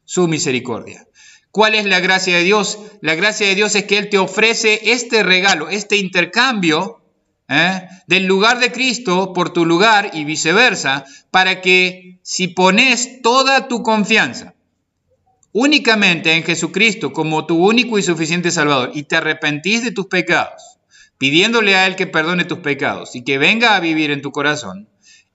su 0.05 0.29
misericordia. 0.29 1.07
¿Cuál 1.51 1.75
es 1.75 1.85
la 1.87 2.01
gracia 2.01 2.37
de 2.37 2.45
Dios? 2.45 2.79
La 3.01 3.15
gracia 3.15 3.47
de 3.47 3.55
Dios 3.55 3.75
es 3.75 3.85
que 3.85 3.99
Él 3.99 4.09
te 4.09 4.19
ofrece 4.19 4.93
este 4.93 5.23
regalo, 5.23 5.69
este 5.69 5.97
intercambio 5.97 7.03
¿eh? 7.49 7.89
del 8.07 8.27
lugar 8.27 8.59
de 8.61 8.73
Cristo 8.73 9.33
por 9.33 9.53
tu 9.53 9.67
lugar 9.67 10.11
y 10.15 10.25
viceversa, 10.25 11.05
para 11.31 11.61
que 11.61 12.19
si 12.23 12.49
pones 12.49 13.21
toda 13.23 13.69
tu 13.69 13.83
confianza 13.83 14.55
únicamente 15.53 16.33
en 16.33 16.43
Jesucristo 16.43 17.13
como 17.13 17.47
tu 17.47 17.57
único 17.65 17.99
y 17.99 18.03
suficiente 18.03 18.51
Salvador 18.51 18.91
y 18.95 19.05
te 19.05 19.17
arrepentís 19.17 19.85
de 19.85 19.93
tus 19.93 20.07
pecados, 20.07 20.79
pidiéndole 21.19 21.77
a 21.77 21.87
Él 21.87 21.97
que 21.97 22.07
perdone 22.07 22.45
tus 22.45 22.59
pecados 22.59 23.15
y 23.15 23.23
que 23.23 23.39
venga 23.39 23.77
a 23.77 23.81
vivir 23.81 24.11
en 24.11 24.23
tu 24.23 24.33
corazón, 24.33 24.89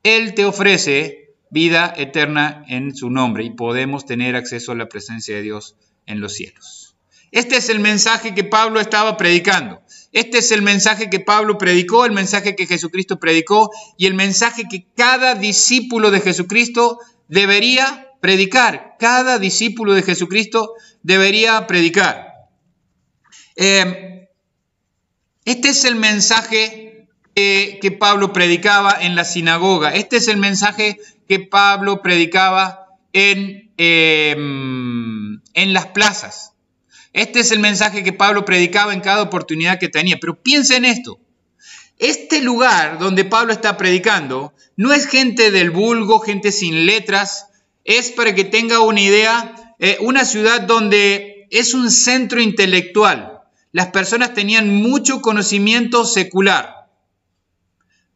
Él 0.03 0.33
te 0.33 0.45
ofrece 0.45 1.35
vida 1.49 1.93
eterna 1.95 2.65
en 2.67 2.95
su 2.95 3.09
nombre 3.09 3.45
y 3.45 3.51
podemos 3.51 4.05
tener 4.05 4.35
acceso 4.35 4.71
a 4.71 4.75
la 4.75 4.89
presencia 4.89 5.35
de 5.35 5.43
Dios 5.43 5.75
en 6.05 6.19
los 6.19 6.33
cielos. 6.33 6.95
Este 7.31 7.57
es 7.57 7.69
el 7.69 7.79
mensaje 7.79 8.33
que 8.33 8.43
Pablo 8.43 8.79
estaba 8.79 9.17
predicando. 9.17 9.81
Este 10.13 10.37
es 10.37 10.51
el 10.51 10.61
mensaje 10.61 11.09
que 11.09 11.19
Pablo 11.19 11.57
predicó, 11.57 12.05
el 12.05 12.13
mensaje 12.13 12.55
que 12.55 12.65
Jesucristo 12.65 13.19
predicó 13.19 13.69
y 13.97 14.05
el 14.05 14.13
mensaje 14.13 14.63
que 14.69 14.87
cada 14.95 15.35
discípulo 15.35 16.09
de 16.09 16.21
Jesucristo 16.21 16.99
debería 17.27 18.06
predicar. 18.19 18.95
Cada 18.99 19.39
discípulo 19.39 19.93
de 19.93 20.03
Jesucristo 20.03 20.73
debería 21.03 21.67
predicar. 21.67 22.33
Eh, 23.55 24.29
este 25.45 25.69
es 25.69 25.85
el 25.85 25.95
mensaje 25.95 27.07
que, 27.33 27.95
Pablo 27.99 28.33
predicaba 28.33 28.97
en 28.99 29.15
la 29.15 29.23
sinagoga. 29.23 29.93
Este 29.93 30.17
es 30.17 30.27
el 30.27 30.37
mensaje 30.37 30.99
que 31.27 31.39
Pablo 31.39 32.01
predicaba 32.01 32.87
en, 33.13 33.71
em, 33.77 35.41
en 35.53 35.73
las 35.73 35.87
plazas. 35.87 36.53
Este 37.13 37.39
es 37.39 37.51
el 37.51 37.59
mensaje 37.59 38.03
que 38.03 38.13
Pablo 38.13 38.43
predicaba 38.43 38.93
en 38.93 39.01
cada 39.01 39.21
oportunidad 39.21 39.79
que 39.79 39.87
tenía. 39.87 40.17
Pero 40.19 40.41
piensa 40.41 40.75
en 40.75 40.85
esto. 40.85 41.19
Este 41.99 42.41
lugar 42.41 42.99
donde 42.99 43.25
Pablo 43.25 43.53
está 43.53 43.77
predicando 43.77 44.53
no 44.75 44.93
es 44.93 45.07
gente 45.07 45.49
del 45.49 45.71
vulgo, 45.71 46.19
gente 46.19 46.51
sin 46.51 46.85
letras, 46.85 47.47
es 47.87 48.11
para 48.11 48.35
que 48.35 48.43
tenga 48.43 48.81
una 48.81 48.99
idea, 48.99 49.75
eh, 49.79 49.97
una 50.01 50.25
ciudad 50.25 50.61
donde 50.61 51.47
es 51.49 51.73
un 51.73 51.89
centro 51.89 52.41
intelectual. 52.41 53.39
Las 53.71 53.87
personas 53.87 54.33
tenían 54.33 54.81
mucho 54.81 55.21
conocimiento 55.21 56.03
secular, 56.03 56.89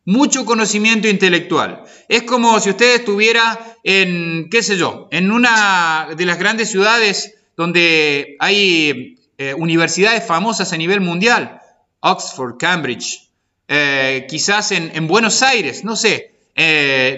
mucho 0.04 0.44
conocimiento 0.46 1.08
intelectual. 1.08 1.84
Es 2.10 2.24
como 2.24 2.60
si 2.60 2.70
usted 2.70 2.96
estuviera 2.96 3.78
en, 3.84 4.50
qué 4.52 4.62
sé 4.62 4.76
yo, 4.76 5.08
en 5.10 5.32
una 5.32 6.10
de 6.18 6.26
las 6.26 6.38
grandes 6.38 6.70
ciudades 6.70 7.36
donde 7.56 8.36
hay 8.40 9.20
eh, 9.38 9.54
universidades 9.54 10.26
famosas 10.26 10.74
a 10.74 10.78
nivel 10.78 11.00
mundial, 11.00 11.62
Oxford, 12.02 12.58
Cambridge, 12.58 13.30
eh, 13.70 14.26
quizás 14.28 14.74
en, 14.74 15.08
Buenos 15.08 15.42
Aires, 15.44 15.86
no 15.86 15.96
sé, 15.96 16.28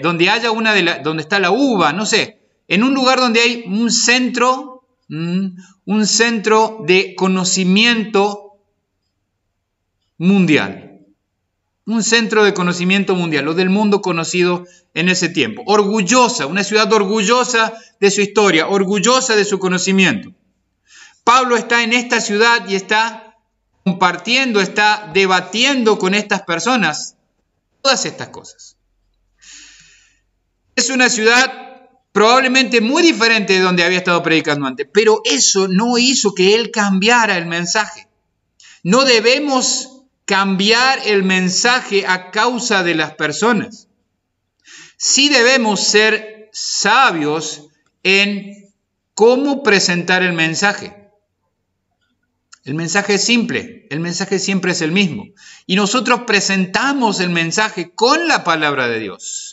donde 0.02 0.30
haya 0.30 0.52
una 0.52 0.72
de 0.72 1.00
donde 1.02 1.22
está 1.22 1.40
la 1.40 1.50
uva, 1.50 1.92
no 1.92 2.06
sé, 2.06 2.43
en 2.68 2.82
un 2.82 2.94
lugar 2.94 3.18
donde 3.18 3.40
hay 3.40 3.64
un 3.66 3.90
centro, 3.90 4.84
mm, 5.08 5.46
un 5.86 6.06
centro 6.06 6.84
de 6.86 7.14
conocimiento 7.14 8.58
mundial. 10.18 11.00
Un 11.86 12.02
centro 12.02 12.44
de 12.44 12.54
conocimiento 12.54 13.14
mundial, 13.14 13.46
o 13.48 13.54
del 13.54 13.68
mundo 13.68 14.00
conocido 14.00 14.64
en 14.94 15.10
ese 15.10 15.28
tiempo. 15.28 15.62
Orgullosa, 15.66 16.46
una 16.46 16.64
ciudad 16.64 16.90
orgullosa 16.92 17.74
de 18.00 18.10
su 18.10 18.22
historia, 18.22 18.68
orgullosa 18.68 19.36
de 19.36 19.44
su 19.44 19.58
conocimiento. 19.58 20.32
Pablo 21.24 21.56
está 21.56 21.82
en 21.82 21.92
esta 21.92 22.20
ciudad 22.20 22.66
y 22.68 22.74
está 22.74 23.36
compartiendo, 23.84 24.60
está 24.60 25.10
debatiendo 25.12 25.98
con 25.98 26.14
estas 26.14 26.42
personas 26.42 27.16
todas 27.82 28.06
estas 28.06 28.28
cosas. 28.28 28.76
Es 30.74 30.88
una 30.88 31.10
ciudad 31.10 31.63
probablemente 32.14 32.80
muy 32.80 33.02
diferente 33.02 33.54
de 33.54 33.58
donde 33.58 33.82
había 33.82 33.98
estado 33.98 34.22
predicando 34.22 34.68
antes, 34.68 34.86
pero 34.94 35.20
eso 35.24 35.66
no 35.66 35.98
hizo 35.98 36.32
que 36.32 36.54
él 36.54 36.70
cambiara 36.70 37.36
el 37.36 37.46
mensaje. 37.46 38.06
No 38.84 39.04
debemos 39.04 40.04
cambiar 40.24 41.00
el 41.06 41.24
mensaje 41.24 42.06
a 42.06 42.30
causa 42.30 42.84
de 42.84 42.94
las 42.94 43.14
personas. 43.14 43.88
Sí 44.96 45.28
debemos 45.28 45.80
ser 45.80 46.50
sabios 46.52 47.66
en 48.04 48.72
cómo 49.14 49.64
presentar 49.64 50.22
el 50.22 50.34
mensaje. 50.34 51.10
El 52.62 52.74
mensaje 52.74 53.14
es 53.14 53.24
simple, 53.24 53.88
el 53.90 53.98
mensaje 53.98 54.38
siempre 54.38 54.70
es 54.70 54.82
el 54.82 54.92
mismo. 54.92 55.24
Y 55.66 55.74
nosotros 55.74 56.20
presentamos 56.28 57.18
el 57.18 57.30
mensaje 57.30 57.90
con 57.92 58.28
la 58.28 58.44
palabra 58.44 58.86
de 58.86 59.00
Dios. 59.00 59.43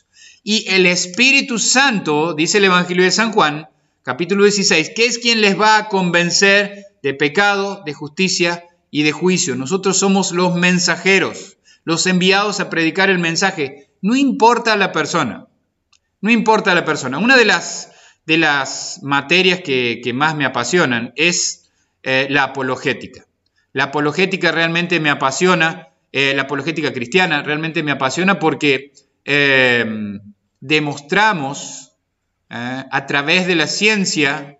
Y 0.44 0.68
el 0.70 0.88
Espíritu 0.88 1.60
Santo, 1.60 2.34
dice 2.34 2.58
el 2.58 2.66
Evangelio 2.66 3.04
de 3.04 3.12
San 3.12 3.32
Juan, 3.32 3.68
capítulo 4.02 4.44
16, 4.44 4.92
que 4.96 5.06
es 5.06 5.20
quien 5.20 5.40
les 5.40 5.60
va 5.60 5.78
a 5.78 5.88
convencer 5.88 6.86
de 7.04 7.14
pecado, 7.14 7.84
de 7.86 7.94
justicia 7.94 8.66
y 8.90 9.04
de 9.04 9.12
juicio. 9.12 9.56
Nosotros 9.56 9.98
somos 9.98 10.32
los 10.32 10.56
mensajeros, 10.56 11.58
los 11.84 12.08
enviados 12.08 12.60
a 12.60 12.72
predicar 12.72 13.12
el 13.12 13.20
mensaje. 13.20 13.92
No 14.02 14.16
importa 14.16 14.76
la 14.78 14.92
persona, 14.92 15.46
no 16.22 16.32
importa 16.32 16.74
la 16.74 16.86
persona. 16.86 17.20
Una 17.20 17.38
de 17.38 17.46
las, 17.46 17.92
de 18.26 18.40
las 18.40 19.00
materias 19.04 19.62
que, 19.62 20.12
más 20.16 20.36
me 20.36 20.46
apasionan 20.46 21.14
es 21.18 21.72
eh, 22.02 22.26
la 22.32 22.46
apologética. 22.46 23.28
La 23.74 23.86
apologética 23.86 24.52
realmente 24.52 25.00
me 25.00 25.12
apasiona, 25.12 25.90
eh, 26.12 26.34
la 26.36 26.44
apologética 26.44 26.92
cristiana 26.92 27.44
realmente 27.44 27.84
me 27.84 27.92
apasiona 27.92 28.40
porque 28.40 28.92
eh, 29.24 29.86
demostramos 30.62 31.92
a 32.50 33.06
través 33.08 33.48
de 33.48 33.56
la 33.56 33.68
ciencia 33.68 34.60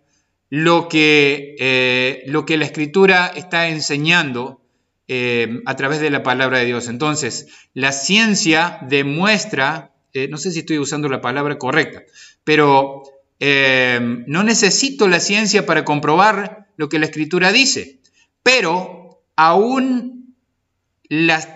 lo 0.52 0.90
que, 0.90 1.56
eh, 1.60 2.24
lo 2.28 2.46
que 2.46 2.58
la 2.58 2.66
escritura 2.66 3.28
está 3.28 3.70
enseñando 3.70 4.62
eh, 5.08 5.62
a 5.66 5.76
través 5.78 6.02
de 6.02 6.10
la 6.10 6.24
palabra 6.24 6.60
de 6.60 6.66
Dios. 6.66 6.90
Entonces, 6.90 7.48
la 7.74 7.94
ciencia 7.94 8.78
demuestra, 8.82 9.94
eh, 10.14 10.28
no 10.28 10.38
sé 10.38 10.52
si 10.52 10.60
estoy 10.60 10.78
usando 10.78 11.08
la 11.08 11.22
palabra 11.22 11.58
correcta, 11.58 12.04
pero 12.44 13.04
no 13.40 14.44
necesito 14.44 15.08
la 15.08 15.20
ciencia 15.20 15.66
para 15.66 15.84
comprobar 15.84 16.68
lo 16.78 16.90
que 16.90 17.00
la 17.00 17.08
escritura 17.08 17.52
dice, 17.52 18.00
pero 18.44 19.24
aún 19.36 20.36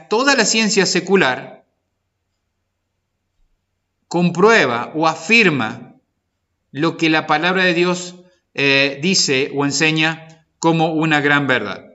toda 0.10 0.36
la 0.36 0.46
ciencia 0.46 0.88
secular 0.88 1.55
comprueba 4.08 4.92
o 4.96 5.08
afirma 5.08 5.96
lo 6.72 6.98
que 6.98 7.10
la 7.10 7.28
palabra 7.28 7.64
de 7.64 7.74
Dios 7.74 8.16
eh, 8.54 9.00
dice 9.02 9.52
o 9.56 9.66
enseña 9.66 10.46
como 10.60 10.94
una 10.94 11.22
gran 11.22 11.48
verdad. 11.48 11.86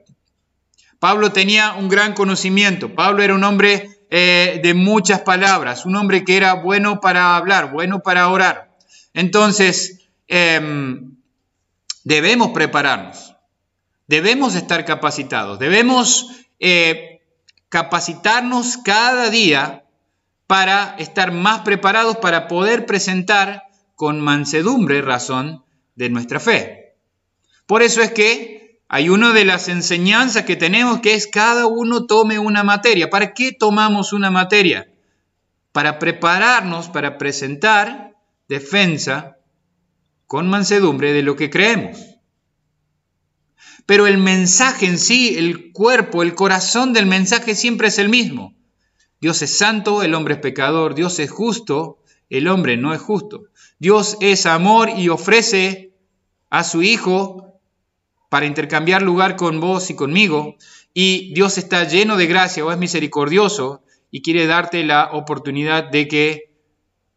Pablo 0.99 1.31
tenía 1.31 1.73
un 1.73 1.89
gran 1.89 2.13
conocimiento. 2.13 2.93
Pablo 2.93 3.23
era 3.23 3.33
un 3.33 3.43
hombre 3.43 3.89
eh, 4.11 4.59
de 4.61 4.73
muchas 4.73 5.21
palabras, 5.21 5.85
un 5.85 5.95
hombre 5.95 6.23
que 6.23 6.37
era 6.37 6.53
bueno 6.53 6.99
para 6.99 7.35
hablar, 7.35 7.71
bueno 7.71 8.01
para 8.01 8.29
orar. 8.29 8.77
Entonces, 9.13 9.99
em, 10.27 11.15
debemos 12.03 12.51
prepararnos, 12.51 13.35
debemos 14.07 14.55
estar 14.55 14.85
capacitados, 14.85 15.59
debemos 15.59 16.27
eh, 16.59 17.21
capacitarnos 17.69 18.77
cada 18.77 19.29
día 19.29 19.80
para 20.51 20.95
estar 20.97 21.31
más 21.31 21.61
preparados 21.61 22.17
para 22.17 22.49
poder 22.49 22.85
presentar 22.85 23.69
con 23.95 24.19
mansedumbre 24.19 25.01
razón 25.01 25.63
de 25.95 26.09
nuestra 26.09 26.41
fe. 26.41 26.97
Por 27.65 27.81
eso 27.81 28.01
es 28.01 28.11
que 28.11 28.81
hay 28.89 29.07
una 29.07 29.31
de 29.31 29.45
las 29.45 29.69
enseñanzas 29.69 30.43
que 30.43 30.57
tenemos 30.57 30.99
que 30.99 31.13
es 31.13 31.27
cada 31.27 31.67
uno 31.67 32.05
tome 32.05 32.37
una 32.37 32.65
materia. 32.65 33.09
¿Para 33.09 33.33
qué 33.33 33.53
tomamos 33.53 34.11
una 34.11 34.29
materia? 34.29 34.91
Para 35.71 35.99
prepararnos 35.99 36.89
para 36.89 37.17
presentar 37.17 38.17
defensa 38.49 39.37
con 40.27 40.49
mansedumbre 40.49 41.13
de 41.13 41.23
lo 41.23 41.37
que 41.37 41.49
creemos. 41.49 41.97
Pero 43.85 44.05
el 44.05 44.17
mensaje 44.17 44.85
en 44.85 44.99
sí, 44.99 45.37
el 45.37 45.71
cuerpo, 45.71 46.23
el 46.23 46.35
corazón 46.35 46.91
del 46.91 47.05
mensaje 47.05 47.55
siempre 47.55 47.87
es 47.87 47.99
el 47.99 48.09
mismo. 48.09 48.53
Dios 49.21 49.41
es 49.43 49.55
santo, 49.55 50.01
el 50.01 50.15
hombre 50.15 50.33
es 50.33 50.39
pecador, 50.39 50.95
Dios 50.95 51.19
es 51.19 51.29
justo, 51.29 51.99
el 52.29 52.47
hombre 52.47 52.75
no 52.75 52.93
es 52.93 53.01
justo. 53.01 53.43
Dios 53.77 54.17
es 54.19 54.47
amor 54.47 54.89
y 54.97 55.09
ofrece 55.09 55.93
a 56.49 56.63
su 56.63 56.81
Hijo 56.81 57.59
para 58.29 58.47
intercambiar 58.47 59.01
lugar 59.03 59.35
con 59.35 59.59
vos 59.59 59.89
y 59.91 59.95
conmigo, 59.95 60.55
y 60.93 61.33
Dios 61.33 61.57
está 61.57 61.83
lleno 61.83 62.17
de 62.17 62.27
gracia 62.27 62.65
o 62.65 62.71
es 62.71 62.77
misericordioso 62.77 63.83
y 64.09 64.21
quiere 64.21 64.47
darte 64.47 64.83
la 64.83 65.11
oportunidad 65.11 65.91
de 65.91 66.07
que 66.07 66.51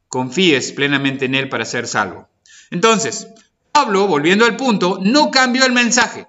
confíes 0.08 0.72
plenamente 0.72 1.24
en 1.24 1.34
Él 1.34 1.48
para 1.48 1.64
ser 1.64 1.86
salvo. 1.86 2.28
Entonces, 2.70 3.28
Pablo, 3.72 4.06
volviendo 4.06 4.44
al 4.44 4.56
punto, 4.56 4.98
no 5.00 5.30
cambió 5.30 5.64
el 5.64 5.72
mensaje, 5.72 6.26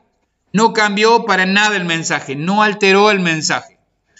no 0.53 0.73
cambió 0.73 1.25
para 1.25 1.45
nada 1.45 1.75
el 1.75 1.85
mensaje, 1.85 2.35
no 2.35 2.63
alteró 2.63 3.11
el 3.11 3.19
mensaje, 3.19 3.74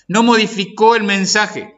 no 0.08 0.24
modificó 0.24 0.96
el 0.96 1.04
mensaje, 1.04 1.76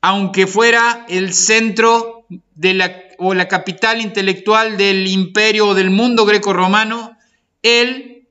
aunque 0.00 0.46
fuera 0.46 1.06
el 1.08 1.34
centro 1.34 2.26
de 2.54 2.74
la 2.74 3.08
o 3.18 3.34
la 3.34 3.48
capital 3.48 4.00
intelectual 4.00 4.76
del 4.76 5.06
imperio 5.08 5.68
o 5.68 5.74
del 5.74 5.90
mundo 5.90 6.24
greco-romano, 6.24 7.18
él 7.62 8.28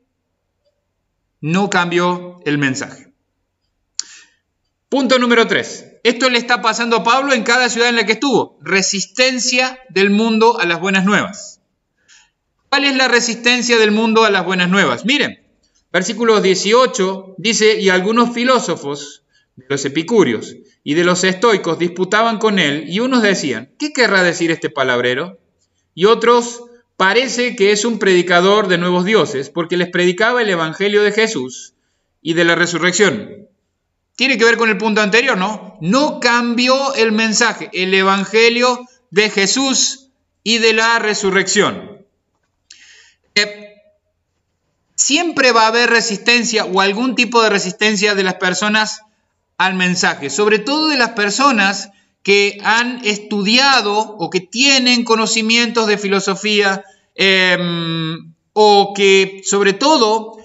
no 1.41 1.69
cambió 1.69 2.39
el 2.45 2.57
mensaje. 2.57 3.11
Punto 4.89 5.19
número 5.19 5.45
3. 5.45 5.99
Esto 6.03 6.29
le 6.29 6.37
está 6.37 6.61
pasando 6.61 6.97
a 6.97 7.03
Pablo 7.03 7.33
en 7.33 7.43
cada 7.43 7.69
ciudad 7.69 7.89
en 7.89 7.97
la 7.97 8.05
que 8.05 8.13
estuvo. 8.13 8.57
Resistencia 8.61 9.77
del 9.89 10.09
mundo 10.09 10.57
a 10.59 10.65
las 10.65 10.79
buenas 10.79 11.03
nuevas. 11.03 11.59
¿Cuál 12.69 12.85
es 12.85 12.95
la 12.95 13.09
resistencia 13.09 13.77
del 13.77 13.91
mundo 13.91 14.23
a 14.23 14.29
las 14.29 14.45
buenas 14.45 14.69
nuevas? 14.69 15.03
Miren, 15.03 15.45
versículo 15.97 16.41
18 16.41 17.35
dice, 17.39 17.79
y 17.81 17.89
algunos 17.89 18.31
filósofos, 18.31 19.23
los 19.67 19.83
epicúreos, 19.83 20.55
y 20.83 20.93
de 20.93 21.03
los 21.03 21.23
estoicos 21.23 21.79
disputaban 21.79 22.37
con 22.37 22.59
él 22.59 22.85
y 22.87 22.99
unos 22.99 23.23
decían, 23.23 23.71
¿qué 23.79 23.91
querrá 23.93 24.21
decir 24.21 24.51
este 24.51 24.69
palabrero? 24.69 25.39
Y 25.95 26.05
otros, 26.05 26.65
parece 26.97 27.55
que 27.55 27.71
es 27.71 27.83
un 27.83 27.97
predicador 27.97 28.67
de 28.67 28.77
nuevos 28.77 29.05
dioses 29.05 29.49
porque 29.49 29.75
les 29.75 29.89
predicaba 29.89 30.43
el 30.43 30.51
Evangelio 30.51 31.01
de 31.01 31.11
Jesús 31.11 31.73
y 32.21 32.35
de 32.35 32.45
la 32.45 32.53
resurrección. 32.53 33.47
¿Tiene 34.15 34.37
que 34.37 34.45
ver 34.45 34.57
con 34.57 34.69
el 34.69 34.77
punto 34.77 35.01
anterior? 35.01 35.35
No, 35.35 35.79
no 35.81 36.19
cambió 36.19 36.93
el 36.93 37.11
mensaje, 37.11 37.71
el 37.73 37.91
Evangelio 37.91 38.85
de 39.09 39.31
Jesús 39.31 40.09
y 40.43 40.59
de 40.59 40.73
la 40.73 40.99
resurrección. 40.99 42.05
Eh, 43.33 43.67
siempre 45.07 45.53
va 45.53 45.63
a 45.63 45.67
haber 45.67 45.89
resistencia 45.89 46.65
o 46.65 46.81
algún 46.81 47.15
tipo 47.15 47.41
de 47.41 47.49
resistencia 47.49 48.13
de 48.13 48.23
las 48.23 48.33
personas 48.33 49.03
al 49.57 49.73
mensaje, 49.73 50.29
sobre 50.29 50.59
todo 50.59 50.89
de 50.89 50.97
las 50.97 51.11
personas 51.11 51.91
que 52.23 52.57
han 52.61 52.99
estudiado 53.05 53.97
o 53.97 54.29
que 54.29 54.41
tienen 54.41 55.05
conocimientos 55.05 55.87
de 55.87 55.97
filosofía 55.97 56.83
em, 57.15 58.33
o 58.51 58.93
que 58.93 59.43
sobre 59.45 59.71
todo 59.71 60.39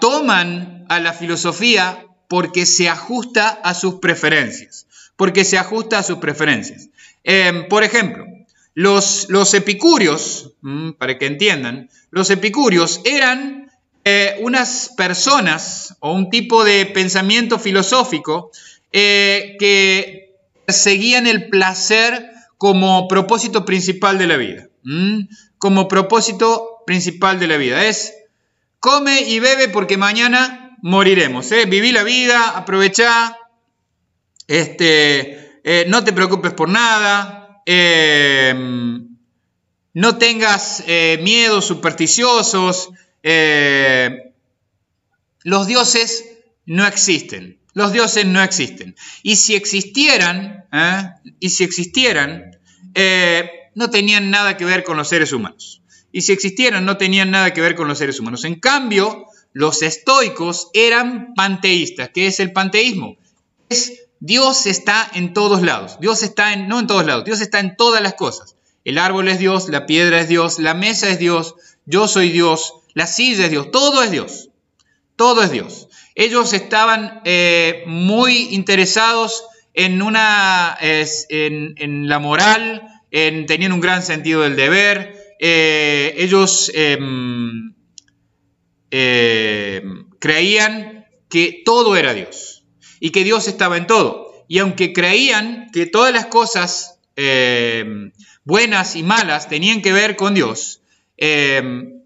toman 0.00 0.84
a 0.88 0.98
la 0.98 1.12
filosofía 1.12 2.06
porque 2.26 2.66
se 2.66 2.88
ajusta 2.88 3.50
a 3.50 3.72
sus 3.74 4.00
preferencias, 4.00 4.88
porque 5.14 5.44
se 5.44 5.58
ajusta 5.58 6.00
a 6.00 6.02
sus 6.02 6.18
preferencias. 6.18 6.88
Em, 7.22 7.68
por 7.68 7.84
ejemplo, 7.84 8.26
los, 8.74 9.54
epicúreos, 9.54 10.52
mm, 10.60 10.92
para 10.92 11.18
que 11.18 11.26
entiendan, 11.26 11.90
los 12.10 12.30
epicúreos 12.30 13.00
eran 13.04 13.70
eh, 14.04 14.36
unas 14.40 14.94
personas 14.96 15.96
o 16.00 16.12
un 16.12 16.30
tipo 16.30 16.64
de 16.64 16.86
pensamiento 16.86 17.58
filosófico 17.58 18.50
eh, 18.92 19.56
que 19.58 20.34
seguían 20.66 21.26
el 21.26 21.50
placer 21.50 22.30
como 22.56 23.06
propósito 23.08 23.64
principal 23.64 24.16
de 24.18 24.26
la 24.26 24.36
vida. 24.36 24.68
Como 25.58 25.88
propósito 25.88 26.78
principal 26.86 27.38
de 27.38 27.48
la 27.48 27.58
vida. 27.58 27.84
Es 27.84 28.14
come 28.80 29.20
y 29.20 29.40
bebe 29.40 29.68
porque 29.68 29.98
mañana 29.98 30.78
moriremos. 30.80 31.52
¿eh? 31.52 31.66
Viví 31.66 31.92
la 31.92 32.04
vida, 32.04 32.56
aprovechá, 32.56 33.36
este, 34.46 35.62
no 35.88 36.02
te 36.02 36.14
preocupes 36.14 36.54
por 36.54 36.70
nada, 36.70 37.37
no 39.94 40.18
tengas 40.18 40.84
miedos 41.20 41.66
supersticiosos, 41.66 42.90
eh, 43.22 44.32
los 45.44 45.66
dioses 45.66 46.24
no 46.66 46.86
existen. 46.86 47.58
Los 47.74 47.92
dioses 47.92 48.24
no 48.26 48.42
existen. 48.42 48.96
Y 49.22 49.36
si 49.36 49.54
existieran, 49.54 50.64
¿eh? 50.72 51.10
y 51.38 51.50
si 51.50 51.64
existieran, 51.64 52.58
eh, 52.94 53.50
no 53.74 53.90
tenían 53.90 54.30
nada 54.30 54.56
que 54.56 54.64
ver 54.64 54.84
con 54.84 54.96
los 54.96 55.08
seres 55.08 55.32
humanos. 55.32 55.82
Y 56.10 56.22
si 56.22 56.32
existieran, 56.32 56.84
no 56.84 56.96
tenían 56.96 57.30
nada 57.30 57.52
que 57.52 57.60
ver 57.60 57.74
con 57.74 57.86
los 57.86 57.98
seres 57.98 58.18
humanos. 58.18 58.44
En 58.44 58.58
cambio, 58.58 59.26
los 59.52 59.82
estoicos 59.82 60.70
eran 60.72 61.34
panteístas. 61.34 62.10
¿Qué 62.12 62.26
es 62.26 62.40
el 62.40 62.52
panteísmo? 62.52 63.16
Es 63.68 64.07
Dios 64.20 64.66
está 64.66 65.08
en 65.14 65.32
todos 65.32 65.62
lados. 65.62 65.98
Dios 66.00 66.22
está 66.22 66.52
en, 66.52 66.68
no 66.68 66.80
en 66.80 66.86
todos 66.86 67.06
lados, 67.06 67.24
Dios 67.24 67.40
está 67.40 67.60
en 67.60 67.76
todas 67.76 68.02
las 68.02 68.14
cosas. 68.14 68.56
El 68.84 68.98
árbol 68.98 69.28
es 69.28 69.38
Dios, 69.38 69.68
la 69.68 69.86
piedra 69.86 70.20
es 70.20 70.28
Dios, 70.28 70.58
la 70.58 70.74
mesa 70.74 71.08
es 71.08 71.18
Dios, 71.18 71.54
yo 71.84 72.08
soy 72.08 72.30
Dios, 72.30 72.74
la 72.94 73.06
silla 73.06 73.44
es 73.44 73.50
Dios, 73.50 73.70
todo 73.70 74.02
es 74.02 74.10
Dios. 74.10 74.50
Todo 75.16 75.42
es 75.42 75.50
Dios. 75.50 75.88
Ellos 76.14 76.52
estaban 76.52 77.22
eh, 77.24 77.82
muy 77.86 78.54
interesados 78.54 79.44
en, 79.74 80.00
una, 80.00 80.76
en, 80.80 82.08
la 82.08 82.20
moral, 82.20 82.82
en, 83.10 83.46
tenían 83.46 83.72
un 83.72 83.80
gran 83.80 84.02
sentido 84.02 84.42
del 84.42 84.54
deber. 84.54 85.16
Eh, 85.40 86.14
ellos 86.18 86.70
em, 86.72 87.74
eh, 88.92 89.82
creían 90.20 91.06
que 91.28 91.62
todo 91.64 91.96
era 91.96 92.14
Dios 92.14 92.57
y 93.00 93.10
que 93.10 93.24
Dios 93.24 93.48
estaba 93.48 93.76
en 93.76 93.86
todo. 93.86 94.44
Y 94.48 94.58
aunque 94.58 94.92
creían 94.92 95.70
que 95.72 95.86
todas 95.86 96.12
las 96.12 96.26
cosas 96.26 96.98
em, 97.16 98.12
buenas 98.44 98.96
y 98.96 99.02
malas 99.02 99.48
tenían 99.48 99.82
que 99.82 99.92
ver 99.92 100.16
con 100.16 100.34
Dios, 100.34 100.80
em, 101.16 102.02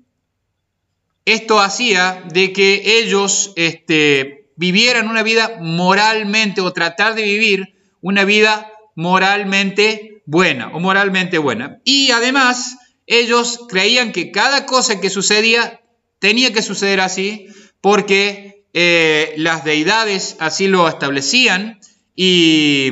esto 1.25 1.61
hacía 1.61 2.25
de 2.33 2.53
que 2.53 2.99
ellos 2.99 3.53
este, 3.57 4.49
vivieran 4.57 5.09
una 5.09 5.23
vida 5.23 5.59
moralmente 5.61 6.61
o 6.61 6.73
tratar 6.73 7.15
de 7.15 7.23
vivir 7.23 7.75
una 8.01 8.25
vida 8.25 8.73
moralmente 8.95 10.23
buena 10.27 10.69
o 10.69 10.81
moralmente 10.81 11.39
buena. 11.39 11.81
Y 11.85 12.11
además 12.11 12.79
ellos 13.07 13.61
creían 13.69 14.13
que 14.13 14.31
cada 14.31 14.67
cosa 14.67 15.01
que 15.01 15.11
sucedía 15.11 15.81
tenía 16.19 16.53
que 16.53 16.63
suceder 16.63 17.01
así 17.01 17.49
porque 17.81 18.62
eh, 18.75 19.35
las 19.37 19.65
deidades 19.65 20.37
así 20.39 20.67
lo 20.67 20.89
establecían 20.89 21.79
y, 22.15 22.91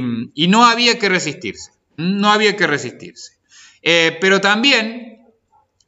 no 0.49 0.65
había 0.65 0.99
que 0.99 1.09
resistirse, 1.09 1.73
no 1.97 2.31
había 2.31 2.57
que 2.57 2.67
resistirse. 2.67 3.33
Eh, 3.83 4.19
pero 4.21 4.41
también 4.41 5.27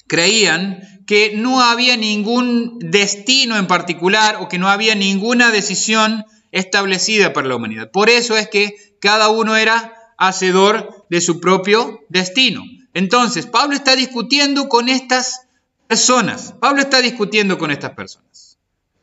creían 0.07 1.05
que 1.07 1.33
no 1.35 1.61
había 1.61 1.97
ningún 1.97 2.79
destino 2.79 3.57
en 3.57 3.67
particular 3.67 4.37
o 4.41 4.49
que 4.49 4.59
no 4.59 4.69
había 4.69 4.95
ninguna 4.95 5.51
decisión 5.51 6.25
establecida 6.53 7.33
para 7.33 7.49
la 7.49 7.57
humanidad. 7.57 7.91
Por 7.91 8.09
eso 8.09 8.37
es 8.37 8.49
que 8.49 8.75
cada 9.01 9.29
uno 9.29 9.57
era 9.57 9.95
hacedor 10.19 11.07
de 11.11 11.21
su 11.21 11.41
propio 11.41 12.01
destino. 12.09 12.63
Entonces, 12.95 13.47
Pablo 13.47 13.75
está 13.75 13.97
discutiendo 13.97 14.69
con 14.69 14.89
estas 14.89 15.47
personas. 15.87 16.55
Pablo 16.61 16.83
está 16.83 17.01
discutiendo 17.01 17.59
con 17.59 17.71
estas 17.71 17.93
personas. 17.93 18.52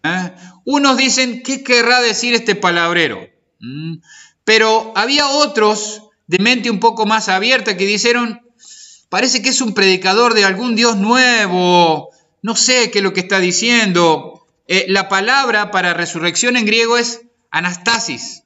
¿Eh? 0.04 0.32
Unos 0.66 0.98
dicen, 0.98 1.44
¿qué 1.44 1.64
querrá 1.64 2.02
decir 2.02 2.34
este 2.34 2.56
palabrero? 2.56 3.28
¿Mm? 3.60 3.98
Pero 4.44 4.94
había 4.96 5.28
otros 5.28 6.04
de 6.28 6.40
mente 6.40 6.70
un 6.70 6.80
poco 6.80 7.06
más 7.06 7.30
abierta 7.30 7.78
que 7.78 7.86
dijeron, 7.86 8.42
Parece 9.10 9.42
que 9.42 9.50
es 9.50 9.60
un 9.62 9.74
predicador 9.74 10.36
de 10.36 10.46
algún 10.46 10.76
Dios 10.76 10.96
nuevo. 10.96 12.10
No 12.44 12.56
sé 12.56 12.92
qué 12.92 13.00
es 13.00 13.04
lo 13.04 13.12
que 13.12 13.22
está 13.22 13.40
diciendo. 13.40 14.48
Eh, 14.68 14.86
la 14.88 15.10
palabra 15.10 15.72
para 15.72 15.96
resurrección 15.96 16.56
en 16.56 16.66
griego 16.66 16.96
es 16.96 17.22
anastasis. 17.50 18.44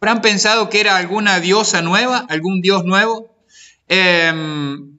¿Habrán 0.00 0.22
pensado 0.22 0.70
que 0.70 0.80
era 0.80 0.96
alguna 0.96 1.38
diosa 1.40 1.82
nueva, 1.82 2.24
algún 2.30 2.62
Dios 2.62 2.84
nuevo? 2.84 3.36
Em, 3.88 4.98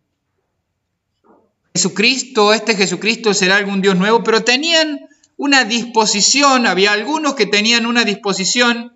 Jesucristo, 1.73 2.53
este 2.53 2.75
Jesucristo 2.75 3.33
será 3.33 3.57
algún 3.57 3.81
Dios 3.81 3.95
nuevo, 3.95 4.23
pero 4.23 4.43
tenían 4.43 4.99
una 5.37 5.63
disposición, 5.63 6.65
había 6.65 6.91
algunos 6.91 7.35
que 7.35 7.45
tenían 7.45 7.85
una 7.85 8.03
disposición 8.03 8.93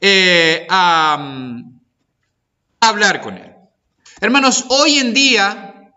eh, 0.00 0.66
a 0.68 1.18
hablar 2.80 3.20
con 3.22 3.36
él. 3.36 3.52
Hermanos, 4.20 4.66
hoy 4.68 4.98
en 4.98 5.14
día, 5.14 5.92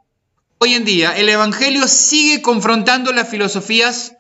hoy 0.58 0.74
en 0.74 0.86
día, 0.86 1.18
el 1.18 1.30
Evangelio 1.30 1.88
sigue 1.88 2.42
confrontando 2.42 3.12
las 3.12 3.30
filosofías 3.30 4.14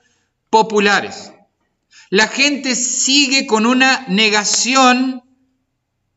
populares. 0.49 1.31
La 2.09 2.27
gente 2.27 2.75
sigue 2.75 3.47
con 3.47 3.65
una 3.65 4.05
negación 4.07 5.23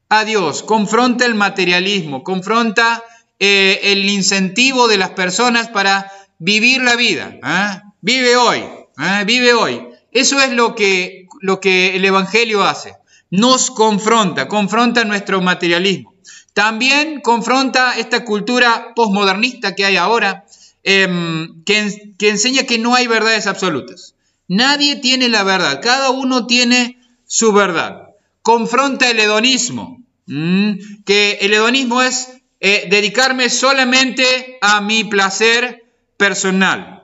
a 0.09 0.25
Dios, 0.25 0.63
confronta 0.63 1.25
el 1.25 1.35
materialismo, 1.35 2.25
confronta 2.25 3.03
eh, 3.39 3.81
el 3.85 4.09
incentivo 4.09 4.89
de 4.89 4.99
las 4.99 5.11
personas 5.11 5.69
para 5.69 6.11
vivir 6.39 6.83
la 6.83 6.97
vida. 6.97 7.39
¿eh? 7.43 7.81
Vive 8.01 8.37
hoy, 8.37 8.65
¿eh? 8.99 9.25
vive 9.27 9.53
hoy. 9.53 9.87
Eso 10.13 10.41
es 10.41 10.53
lo 10.53 10.75
que, 10.75 11.27
lo 11.41 11.61
que 11.61 11.97
el 11.97 12.05
Evangelio 12.05 12.63
hace. 12.63 12.95
Nos 13.31 13.71
confronta, 13.71 14.49
confronta 14.49 15.05
nuestro 15.05 15.41
materialismo. 15.41 16.15
También 16.55 17.21
confronta 17.21 17.99
esta 17.99 18.25
cultura 18.25 18.93
posmodernista 18.95 19.75
que 19.75 19.85
hay 19.85 19.97
ahora, 19.97 20.45
em, 20.85 21.65
que, 21.65 22.29
enseña 22.29 22.63
que 22.63 22.79
no 22.79 22.95
hay 22.95 23.09
verdades 23.09 23.49
absolutas. 23.49 24.15
Nadie 24.47 24.97
tiene 24.97 25.29
la 25.29 25.43
verdad, 25.43 25.81
cada 25.83 26.11
uno 26.11 26.47
tiene 26.47 26.99
su 27.27 27.53
verdad. 27.53 28.11
Confronta 28.43 29.11
el 29.11 29.19
hedonismo, 29.19 30.01
que 30.27 31.39
el 31.41 31.55
hedonismo 31.55 32.03
es 32.03 32.29
eh, 32.61 32.87
dedicarme 32.89 33.51
solamente 33.51 34.59
a 34.61 34.81
mi 34.81 35.03
placer 35.05 35.85
personal. 36.17 37.03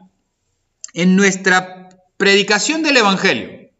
En 0.94 1.16
nuestra 1.16 1.79
predicación 2.20 2.82
del 2.82 2.98
Evangelio, 2.98 3.70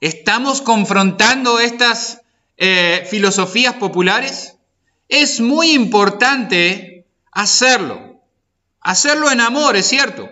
¿estamos 0.00 0.62
confrontando 0.62 1.60
estas 1.60 2.22
eh, 2.56 3.06
filosofías 3.08 3.74
populares? 3.74 4.54
Es 5.10 5.40
muy 5.40 5.72
importante 5.72 7.04
hacerlo. 7.30 8.22
Hacerlo 8.80 9.30
en 9.30 9.42
amor, 9.42 9.76
es 9.76 9.86
cierto, 9.86 10.26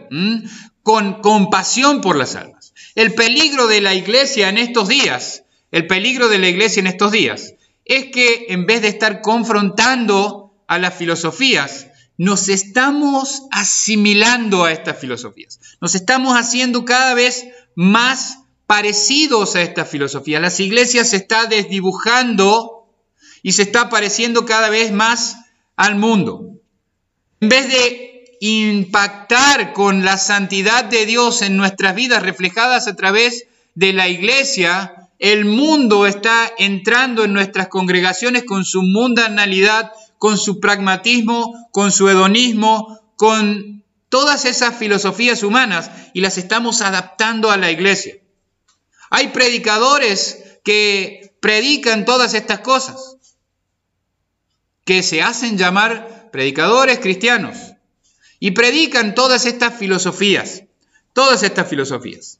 con 0.83 1.21
compasión 1.21 2.01
por 2.01 2.17
las 2.17 2.35
almas. 2.35 2.73
El 2.95 3.13
peligro 3.13 3.67
de 3.67 3.83
la 3.83 3.93
iglesia 3.93 4.49
en 4.49 4.57
estos 4.57 4.89
días, 4.89 5.45
el 5.71 5.87
peligro 5.87 6.29
de 6.29 6.39
la 6.39 6.49
iglesia 6.49 6.81
en 6.81 6.87
estos 6.87 7.13
días, 7.13 7.53
es 7.85 8.07
que 8.07 8.47
en 8.49 8.65
vez 8.65 8.81
de 8.81 8.89
estar 8.89 9.21
confrontando 9.21 10.55
a 10.67 10.79
las 10.79 10.95
filosofías, 10.95 11.89
nos 12.17 12.49
estamos 12.49 13.43
asimilando 13.51 14.65
a 14.65 14.73
estas 14.73 14.99
filosofías. 14.99 15.59
Nos 15.81 15.95
estamos 15.95 16.35
haciendo 16.37 16.85
cada 16.85 17.15
vez 17.15 17.47
más 17.75 18.39
parecidos 18.67 19.57
a 19.57 19.63
estas 19.63 19.89
filosofías. 19.89 20.41
Las 20.41 20.61
iglesias 20.61 21.11
se 21.11 21.17
están 21.17 21.49
desdibujando 21.49 22.89
y 23.43 23.53
se 23.53 23.63
está 23.63 23.91
pareciendo 23.91 24.47
cada 24.47 24.71
vez 24.71 24.93
más 24.93 25.37
al 25.77 25.97
mundo. 25.97 26.61
En 27.41 27.49
vez 27.49 27.69
de 27.69 28.37
impactar 28.41 29.73
con 29.73 30.05
la 30.05 30.17
santidad 30.17 30.85
de 30.85 31.07
Dios 31.07 31.43
en 31.43 31.57
nuestras 31.57 31.95
vidas 31.95 32.23
reflejadas 32.23 32.87
a 32.87 32.97
través 32.97 33.47
de 33.75 33.93
la 33.93 34.09
iglesia, 34.09 35.05
el 35.19 35.45
mundo 35.45 36.07
está 36.07 36.53
entrando 36.59 37.25
en 37.25 37.33
nuestras 37.33 37.69
congregaciones 37.69 38.45
con 38.45 38.65
su 38.65 38.83
mundanalidad, 38.83 39.93
con 40.25 40.39
su 40.39 40.59
pragmatismo, 40.59 41.69
con 41.71 41.93
su 41.93 42.09
hedonismo, 42.09 43.13
con 43.15 43.85
todas 44.09 44.47
esas 44.47 44.75
filosofías 44.75 45.43
humanas 45.43 45.91
y 46.15 46.23
las 46.23 46.39
estamos 46.39 46.81
adaptando 46.81 47.51
a 47.51 47.59
la 47.59 47.71
iglesia. 47.71 48.15
Hay 49.11 49.29
predicadores 49.29 50.43
que 50.65 51.37
predican 51.41 52.07
todas 52.07 52.33
estas 52.33 52.61
cosas 52.61 53.19
que 54.87 55.03
se 55.03 55.21
hacen 55.21 55.59
llamar 55.59 56.31
predicadores 56.33 57.01
cristianos 57.01 57.59
y 58.41 58.53
predican 58.53 59.15
todas 59.15 59.45
estas 59.45 59.77
filosofías, 59.77 60.63
todas 61.13 61.43
estas 61.43 61.69
filosofías. 61.69 62.39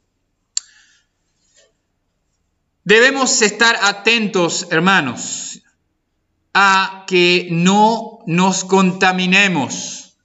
Debemos 2.83 3.43
estar 3.43 3.77
atentos, 3.83 4.69
hermanos, 4.71 5.44
a 6.55 7.05
que 7.07 7.49
no 7.51 8.21
nos 8.27 8.65
contaminemos 8.65 10.17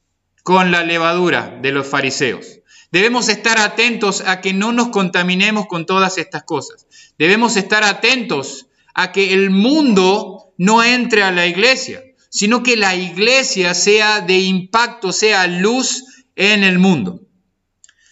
con 0.43 0.71
la 0.71 0.83
levadura 0.83 1.59
de 1.61 1.71
los 1.71 1.87
fariseos. 1.87 2.59
Debemos 2.91 3.27
estar 3.29 3.59
atentos 3.59 4.23
a 4.25 4.41
que 4.41 4.53
no 4.53 4.71
nos 4.71 4.89
contaminemos 4.89 5.67
con 5.67 5.85
todas 5.85 6.17
estas 6.17 6.43
cosas. 6.43 6.87
Debemos 7.17 7.57
estar 7.57 7.83
atentos 7.83 8.67
a 8.93 9.11
que 9.11 9.33
el 9.33 9.49
mundo 9.49 10.53
no 10.57 10.83
entre 10.83 11.23
a 11.23 11.31
la 11.31 11.45
iglesia 11.45 12.01
sino 12.29 12.61
que 12.63 12.77
la 12.77 12.95
iglesia 12.95 13.73
sea 13.73 14.21
de 14.21 14.39
impacto, 14.39 15.11
sea 15.11 15.47
luz 15.47 16.25
en 16.35 16.63
el 16.63 16.79
mundo. 16.79 17.21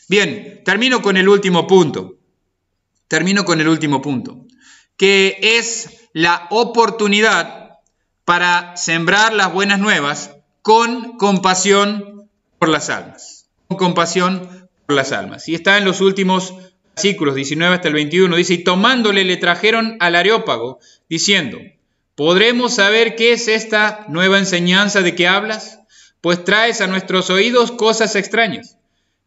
Bien, 0.10 0.62
termino 0.66 1.02
con 1.02 1.18
el 1.18 1.30
último 1.30 1.68
punto. 1.68 2.16
Termino 3.08 3.46
con 3.46 3.62
el 3.62 3.70
último 3.70 4.02
punto, 4.02 4.46
que 4.98 5.38
es 5.42 6.10
la 6.12 6.48
oportunidad 6.50 7.67
para 8.28 8.76
sembrar 8.76 9.32
las 9.32 9.54
buenas 9.54 9.80
nuevas 9.80 10.36
con 10.62 11.16
compasión 11.18 12.30
por 12.60 12.68
las 12.68 12.90
almas. 12.90 13.48
Con 13.70 13.78
compasión 13.78 14.68
por 14.86 14.98
las 14.98 15.14
almas. 15.14 15.48
Y 15.48 15.56
está 15.56 15.78
en 15.78 15.86
los 15.86 16.02
últimos 16.02 16.54
versículos 16.94 17.36
19 17.36 17.76
hasta 17.76 17.88
el 17.88 17.94
21, 17.94 18.36
dice, 18.36 18.56
y 18.56 18.64
tomándole 18.66 19.24
le 19.24 19.38
trajeron 19.38 19.96
al 20.02 20.16
Areópago, 20.16 20.80
diciendo, 21.08 21.58
¿podremos 22.16 22.76
saber 22.76 23.16
qué 23.16 23.32
es 23.32 23.48
esta 23.48 24.04
nueva 24.10 24.40
enseñanza 24.40 25.02
de 25.02 25.16
que 25.16 25.30
hablas? 25.30 25.80
Pues 26.20 26.44
traes 26.44 26.82
a 26.82 26.88
nuestros 26.88 27.30
oídos 27.30 27.72
cosas 27.72 28.18
extrañas. 28.18 28.78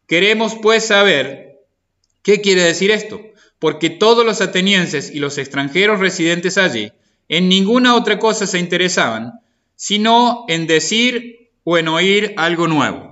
Queremos 0.05 0.57
pues 0.61 0.85
saber 0.85 1.63
qué 2.21 2.39
quiere 2.39 2.61
decir 2.61 2.91
esto, 2.91 3.19
porque 3.57 3.89
todos 3.89 4.23
los 4.23 4.41
atenienses 4.41 5.09
y 5.09 5.17
los 5.17 5.39
extranjeros 5.39 5.99
residentes 5.99 6.59
allí 6.59 6.93
en 7.31 7.49
ninguna 7.49 7.95
otra 7.95 8.19
cosa 8.19 8.45
se 8.45 8.59
interesaban, 8.59 9.39
sino 9.75 10.45
en 10.47 10.67
decir 10.67 11.49
o 11.63 11.77
en 11.79 11.87
oír 11.87 12.33
algo 12.37 12.67
nuevo 12.67 13.11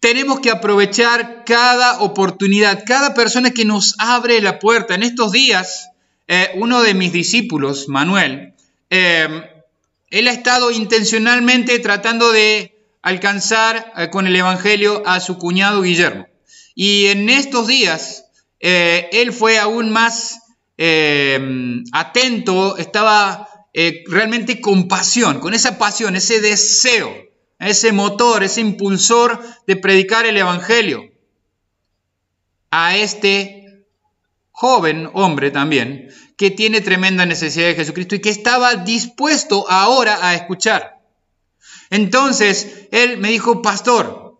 tenemos 0.00 0.40
que 0.40 0.50
aprovechar 0.50 1.44
cada 1.44 2.00
oportunidad, 2.00 2.84
cada 2.86 3.14
persona 3.14 3.50
que 3.50 3.64
nos 3.64 3.94
abre 3.98 4.40
la 4.40 4.58
puerta. 4.58 4.94
En 4.94 5.02
estos 5.02 5.32
días, 5.32 5.88
eh, 6.28 6.50
uno 6.54 6.82
de 6.82 6.94
mis 6.94 7.12
discípulos, 7.12 7.88
Manuel, 7.88 8.54
eh, 8.90 9.28
él 10.10 10.28
ha 10.28 10.32
estado 10.32 10.70
intencionalmente 10.70 11.78
tratando 11.80 12.32
de 12.32 12.74
alcanzar 13.02 13.92
eh, 13.96 14.08
con 14.10 14.26
el 14.26 14.36
Evangelio 14.36 15.02
a 15.04 15.20
su 15.20 15.36
cuñado 15.38 15.82
Guillermo. 15.82 16.26
Y 16.74 17.06
en 17.06 17.28
estos 17.28 17.66
días, 17.66 18.24
él 18.60 19.32
fue 19.32 19.58
aún 19.58 19.90
más 19.90 20.38
atento, 21.92 22.76
estaba 22.76 23.48
realmente 24.06 24.60
con 24.60 24.88
pasión, 24.88 25.40
con 25.40 25.54
esa 25.54 25.78
pasión, 25.78 26.16
ese 26.16 26.40
deseo 26.40 27.28
ese 27.58 27.92
motor, 27.92 28.42
ese 28.42 28.60
impulsor 28.60 29.42
de 29.66 29.76
predicar 29.76 30.26
el 30.26 30.36
Evangelio 30.36 31.02
a 32.70 32.96
este 32.96 33.84
joven 34.50 35.10
hombre 35.14 35.50
también, 35.50 36.08
que 36.36 36.50
tiene 36.50 36.80
tremenda 36.80 37.26
necesidad 37.26 37.66
de 37.66 37.74
Jesucristo 37.74 38.14
y 38.14 38.20
que 38.20 38.30
estaba 38.30 38.74
dispuesto 38.76 39.68
ahora 39.68 40.18
a 40.20 40.34
escuchar. 40.34 41.00
Entonces, 41.90 42.86
él 42.92 43.18
me 43.18 43.30
dijo, 43.30 43.62
pastor, 43.62 44.38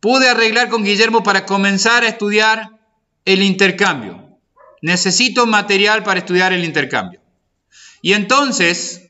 pude 0.00 0.28
arreglar 0.28 0.68
con 0.68 0.84
Guillermo 0.84 1.22
para 1.22 1.44
comenzar 1.44 2.04
a 2.04 2.08
estudiar 2.08 2.78
el 3.24 3.42
intercambio. 3.42 4.27
Necesito 4.82 5.46
material 5.46 6.02
para 6.02 6.20
estudiar 6.20 6.52
el 6.52 6.64
intercambio. 6.64 7.20
Y 8.00 8.12
entonces 8.12 9.08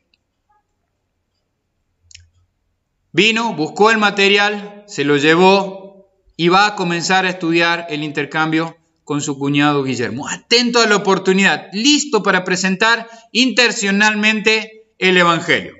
Vino, 3.18 3.54
buscó 3.54 3.90
el 3.90 3.98
material, 3.98 4.84
se 4.86 5.02
lo 5.02 5.16
llevó 5.16 6.08
y 6.36 6.48
va 6.48 6.66
a 6.66 6.74
comenzar 6.76 7.24
a 7.24 7.30
estudiar 7.30 7.86
el 7.88 8.04
intercambio 8.04 8.76
con 9.02 9.22
su 9.22 9.38
cuñado 9.38 9.82
Guillermo. 9.82 10.28
Atento 10.28 10.80
a 10.80 10.86
la 10.86 10.96
oportunidad, 10.96 11.68
listo 11.72 12.22
para 12.22 12.44
presentar 12.44 13.08
intencionalmente 13.32 14.90
el 14.98 15.16
Evangelio. 15.16 15.74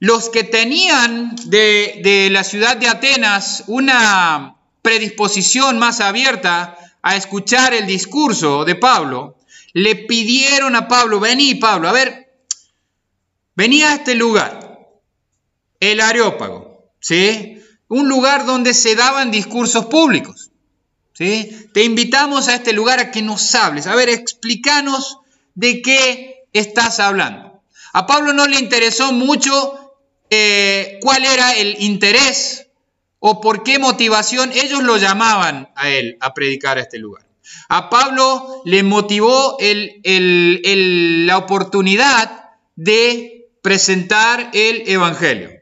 Los 0.00 0.28
que 0.28 0.44
tenían 0.44 1.34
de, 1.46 2.00
de 2.04 2.28
la 2.30 2.44
ciudad 2.44 2.76
de 2.76 2.88
Atenas 2.88 3.64
una 3.66 4.56
predisposición 4.82 5.78
más 5.78 6.00
abierta 6.00 6.76
a 7.04 7.16
escuchar 7.16 7.74
el 7.74 7.86
discurso 7.86 8.64
de 8.64 8.76
Pablo, 8.76 9.36
le 9.74 9.94
pidieron 9.94 10.74
a 10.74 10.88
Pablo, 10.88 11.20
vení 11.20 11.54
Pablo, 11.56 11.86
a 11.86 11.92
ver, 11.92 12.34
vení 13.54 13.82
a 13.82 13.92
este 13.92 14.14
lugar 14.14 14.88
el 15.80 16.00
Areópago, 16.00 16.94
¿sí? 17.00 17.62
Un 17.88 18.08
lugar 18.08 18.46
donde 18.46 18.72
se 18.72 18.96
daban 18.96 19.30
discursos 19.30 19.84
públicos, 19.84 20.50
¿sí? 21.12 21.68
Te 21.74 21.84
invitamos 21.84 22.48
a 22.48 22.54
este 22.54 22.72
lugar 22.72 22.98
a 23.00 23.10
que 23.10 23.20
nos 23.20 23.54
hables. 23.54 23.86
A 23.86 23.94
ver, 23.94 24.08
explícanos 24.08 25.18
de 25.54 25.82
qué 25.82 26.46
estás 26.54 27.00
hablando. 27.00 27.62
A 27.92 28.06
Pablo 28.06 28.32
no 28.32 28.46
le 28.46 28.58
interesó 28.58 29.12
mucho 29.12 29.94
eh, 30.30 30.98
cuál 31.02 31.26
era 31.26 31.52
el 31.54 31.76
interés 31.80 32.63
o 33.26 33.40
por 33.40 33.62
qué 33.62 33.78
motivación 33.78 34.52
ellos 34.52 34.82
lo 34.82 34.98
llamaban 34.98 35.70
a 35.76 35.88
él 35.88 36.18
a 36.20 36.34
predicar 36.34 36.76
a 36.76 36.82
este 36.82 36.98
lugar. 36.98 37.26
A 37.70 37.88
Pablo 37.88 38.60
le 38.66 38.82
motivó 38.82 39.56
la 39.58 41.38
oportunidad 41.38 42.50
de 42.76 43.48
presentar 43.62 44.50
el 44.52 44.86
Evangelio 44.86 45.54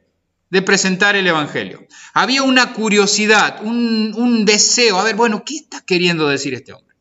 de 0.50 0.60
presentar 0.60 1.16
el 1.16 1.26
Evangelio. 1.26 1.86
Había 2.12 2.42
una 2.42 2.74
curiosidad, 2.74 3.64
un, 3.64 4.44
deseo. 4.44 4.98
A 4.98 5.04
ver, 5.04 5.16
bueno, 5.16 5.44
¿qué 5.46 5.56
está 5.56 5.80
queriendo 5.80 6.28
decir 6.28 6.52
este 6.52 6.74
hombre? 6.74 6.94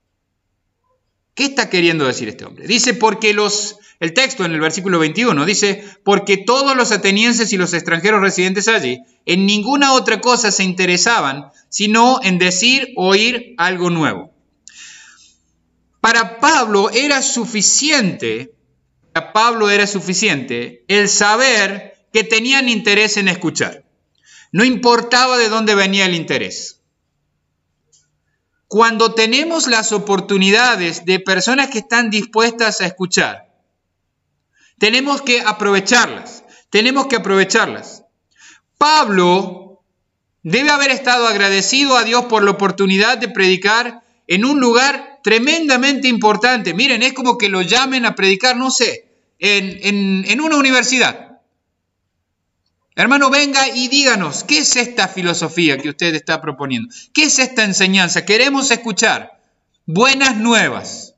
¿Qué 1.34 1.44
está 1.44 1.70
queriendo 1.70 2.08
decir 2.08 2.30
este 2.30 2.46
hombre? 2.46 2.66
Dice, 2.66 2.94
porque 2.94 3.34
los, 3.34 3.78
el 4.02 4.16
texto 4.16 4.44
en 4.44 4.52
el 4.52 4.60
versículo 4.60 4.98
21 4.98 5.46
dice, 5.46 5.86
porque 6.04 6.36
todos 6.36 6.76
los 6.76 6.92
atenienses 6.92 7.54
y 7.54 7.58
los 7.58 7.72
extranjeros 7.74 8.20
residentes 8.20 8.68
allí 8.68 9.00
en 9.28 9.46
ninguna 9.46 9.94
otra 9.94 10.20
cosa 10.22 10.52
se 10.52 10.64
interesaban, 10.64 11.52
sino 11.70 12.20
en 12.24 12.40
decir, 12.40 12.94
oír 12.98 13.54
algo 13.60 13.92
nuevo. 13.92 14.34
Para 16.02 16.40
Pablo 16.40 16.90
era 16.90 17.22
suficiente, 17.22 18.56
para 19.14 19.34
Pablo 19.34 19.70
era 19.70 19.86
suficiente 19.86 20.84
el 20.88 21.08
saber 21.08 21.94
que 22.12 22.24
tenían 22.24 22.70
interés 22.70 23.18
en 23.18 23.28
escuchar. 23.28 23.86
No 24.52 24.64
importaba 24.64 25.38
de 25.38 25.48
dónde 25.48 25.76
venía 25.76 26.08
el 26.08 26.16
interés. 26.16 26.82
Cuando 28.68 29.14
tenemos 29.14 29.68
las 29.68 29.92
oportunidades 29.92 31.06
de 31.06 31.20
personas 31.20 31.70
que 31.70 31.80
están 31.80 32.10
dispuestas 32.10 32.82
a 32.82 32.88
escuchar, 32.88 33.51
tenemos 34.82 35.22
que 35.22 35.42
aprovecharlas. 35.42 36.44
Tenemos 36.72 37.06
que 37.06 37.18
aprovecharlas. 37.18 38.04
Pablo 38.80 39.84
debe 40.42 40.72
haber 40.72 40.90
estado 40.90 41.28
agradecido 41.28 41.96
a 41.98 42.04
Dios 42.04 42.26
por 42.26 42.42
la 42.44 42.50
oportunidad 42.50 43.20
de 43.20 43.28
predicar 43.28 44.02
en 44.26 44.44
un 44.44 44.60
lugar 44.60 45.20
tremendamente 45.22 46.08
importante. 46.08 46.74
Miren, 46.74 47.04
es 47.04 47.14
como 47.14 47.38
que 47.38 47.48
lo 47.48 47.62
llamen 47.62 48.08
a 48.08 48.16
predicar, 48.16 48.58
no 48.58 48.72
sé, 48.72 49.06
en, 49.38 49.78
en, 49.84 50.26
en 50.28 50.42
una 50.42 50.58
universidad. 50.58 51.40
Hermano, 52.96 53.30
venga 53.30 53.70
y 53.70 53.88
díganos, 53.88 54.44
¿qué 54.44 54.58
es 54.58 54.76
esta 54.78 55.08
filosofía 55.08 55.78
que 55.78 55.90
usted 55.90 56.16
está 56.16 56.42
proponiendo? 56.42 56.92
¿Qué 57.14 57.26
es 57.26 57.38
esta 57.38 57.66
enseñanza? 57.66 58.26
Queremos 58.26 58.72
escuchar 58.72 59.40
buenas 59.86 60.38
nuevas. 60.38 61.11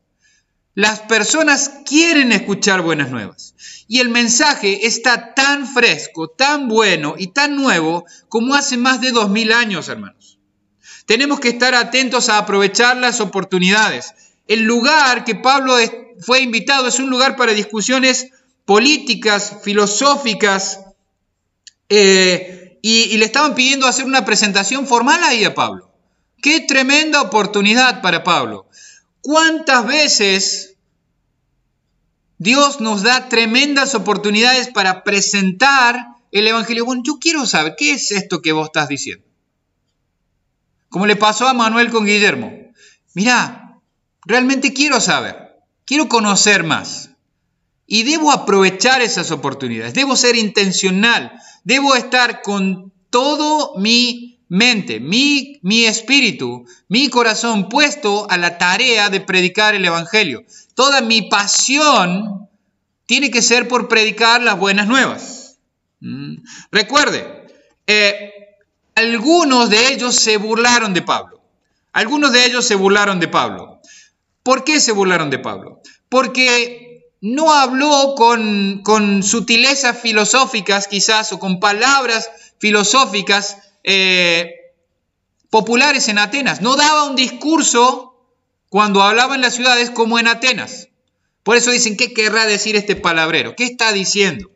Las 0.76 1.02
personas 1.02 1.72
quieren 1.86 2.32
escuchar 2.32 2.82
buenas 2.82 3.12
nuevas. 3.12 3.54
Y 3.88 4.00
el 4.00 4.10
mensaje 4.10 4.88
está 4.88 5.34
tan 5.36 5.68
fresco, 5.68 6.30
tan 6.30 6.68
bueno 6.68 7.16
y 7.18 7.28
tan 7.28 7.56
nuevo 7.56 8.06
como 8.28 8.56
hace 8.56 8.78
más 8.78 9.00
de 9.02 9.12
dos 9.12 9.30
mil 9.30 9.52
años, 9.52 9.88
hermanos. 9.90 10.40
Tenemos 11.06 11.40
que 11.40 11.50
estar 11.50 11.76
atentos 11.76 12.30
a 12.30 12.38
aprovechar 12.38 12.98
las 12.98 13.20
oportunidades. 13.20 14.14
El 14.48 14.64
lugar 14.64 15.26
que 15.26 15.36
Pablo 15.36 15.76
fue 16.20 16.42
invitado 16.42 16.88
es 16.88 17.00
un 17.00 17.10
lugar 17.10 17.36
para 17.36 17.54
discusiones 17.54 18.30
políticas, 18.66 19.58
filosóficas, 19.64 20.80
eh, 21.90 22.80
y, 22.82 23.16
le 23.18 23.26
estaban 23.26 23.56
pidiendo 23.56 23.88
hacer 23.88 24.06
una 24.06 24.26
presentación 24.26 24.88
formal 24.88 25.24
ahí 25.24 25.44
a 25.46 25.54
Pablo. 25.54 25.92
Qué 26.42 26.62
tremenda 26.62 27.22
oportunidad 27.22 28.02
para 28.02 28.24
Pablo. 28.24 28.68
¿Cuántas 29.24 29.88
veces 29.88 30.76
Dios 32.38 32.82
nos 32.82 33.04
da 33.04 33.30
tremendas 33.30 33.96
oportunidades 33.96 34.68
para 34.68 35.06
presentar 35.06 36.18
el 36.34 36.46
Evangelio? 36.46 36.84
Bueno, 36.84 37.04
yo 37.06 37.20
quiero 37.20 37.46
saber, 37.46 37.76
¿qué 37.78 37.94
es 37.94 38.12
esto 38.12 38.42
que 38.42 38.52
vos 38.52 38.66
estás 38.66 38.90
diciendo? 38.90 39.26
Como 40.90 41.08
le 41.08 41.16
pasó 41.16 41.48
a 41.48 41.54
Manuel 41.54 41.90
con 41.90 42.06
Guillermo. 42.06 42.52
Mira, 43.14 43.80
realmente 44.26 44.74
quiero 44.74 45.00
saber, 45.00 45.56
quiero 45.86 46.10
conocer 46.10 46.66
más. 46.66 47.12
Y 47.88 48.04
debo 48.04 48.30
aprovechar 48.30 49.02
esas 49.02 49.32
oportunidades, 49.32 49.94
debo 49.94 50.18
ser 50.18 50.36
intencional, 50.36 51.32
debo 51.64 51.96
estar 51.96 52.42
con 52.42 52.92
todo 53.10 53.78
mi 53.78 54.33
mente, 54.49 54.99
mi, 54.99 55.60
mi 55.62 55.86
espíritu, 55.86 56.65
mi 56.88 57.10
corazón 57.10 57.69
puesto 57.69 58.29
a 58.29 58.38
la 58.38 58.58
tarea 58.58 59.10
de 59.10 59.21
predicar 59.21 59.75
el 59.75 59.86
Evangelio. 59.86 60.43
Toda 60.75 61.01
mi 61.01 61.23
pasión 61.23 62.49
tiene 63.06 63.32
que 63.32 63.41
ser 63.41 63.67
por 63.67 63.88
predicar 63.88 64.41
las 64.41 64.58
buenas 64.58 64.88
nuevas. 64.88 65.58
Mm. 65.99 66.36
Recuerde, 66.71 67.47
eh, 67.88 68.32
algunos 68.95 69.69
de 69.69 69.93
ellos 69.93 70.15
se 70.15 70.38
burlaron 70.38 70.93
de 70.93 71.01
Pablo. 71.01 71.41
Algunos 71.91 72.32
de 72.32 72.45
ellos 72.45 72.65
se 72.65 72.75
burlaron 72.75 73.19
de 73.19 73.27
Pablo. 73.27 73.82
¿Por 74.41 74.63
qué 74.63 74.79
se 74.79 74.91
burlaron 74.91 75.29
de 75.29 75.39
Pablo? 75.39 75.82
Porque 76.10 77.12
no 77.21 77.53
habló 77.53 78.15
con, 78.17 78.82
con 78.84 79.23
sutilezas 79.23 79.99
filosóficas 79.99 80.88
quizás 80.88 81.32
o 81.32 81.39
con 81.39 81.60
palabras 81.60 82.29
filosóficas 82.60 83.58
eh, 83.84 84.56
populares 85.50 86.08
en 86.08 86.17
Atenas. 86.17 86.62
No 86.62 86.76
daba 86.76 87.04
un 87.06 87.15
discurso 87.15 88.13
cuando 88.69 89.04
hablaba 89.04 89.36
en 89.36 89.41
las 89.41 89.56
ciudades 89.56 89.91
como 89.91 90.17
en 90.19 90.28
Atenas. 90.28 90.89
Por 91.43 91.58
eso 91.58 91.72
dicen, 91.72 91.98
¿qué 91.98 92.13
querrá 92.13 92.46
decir 92.46 92.76
este 92.76 92.96
palabrero? 92.96 93.56
¿Qué 93.56 93.65
está 93.65 93.91
diciendo? 93.91 94.50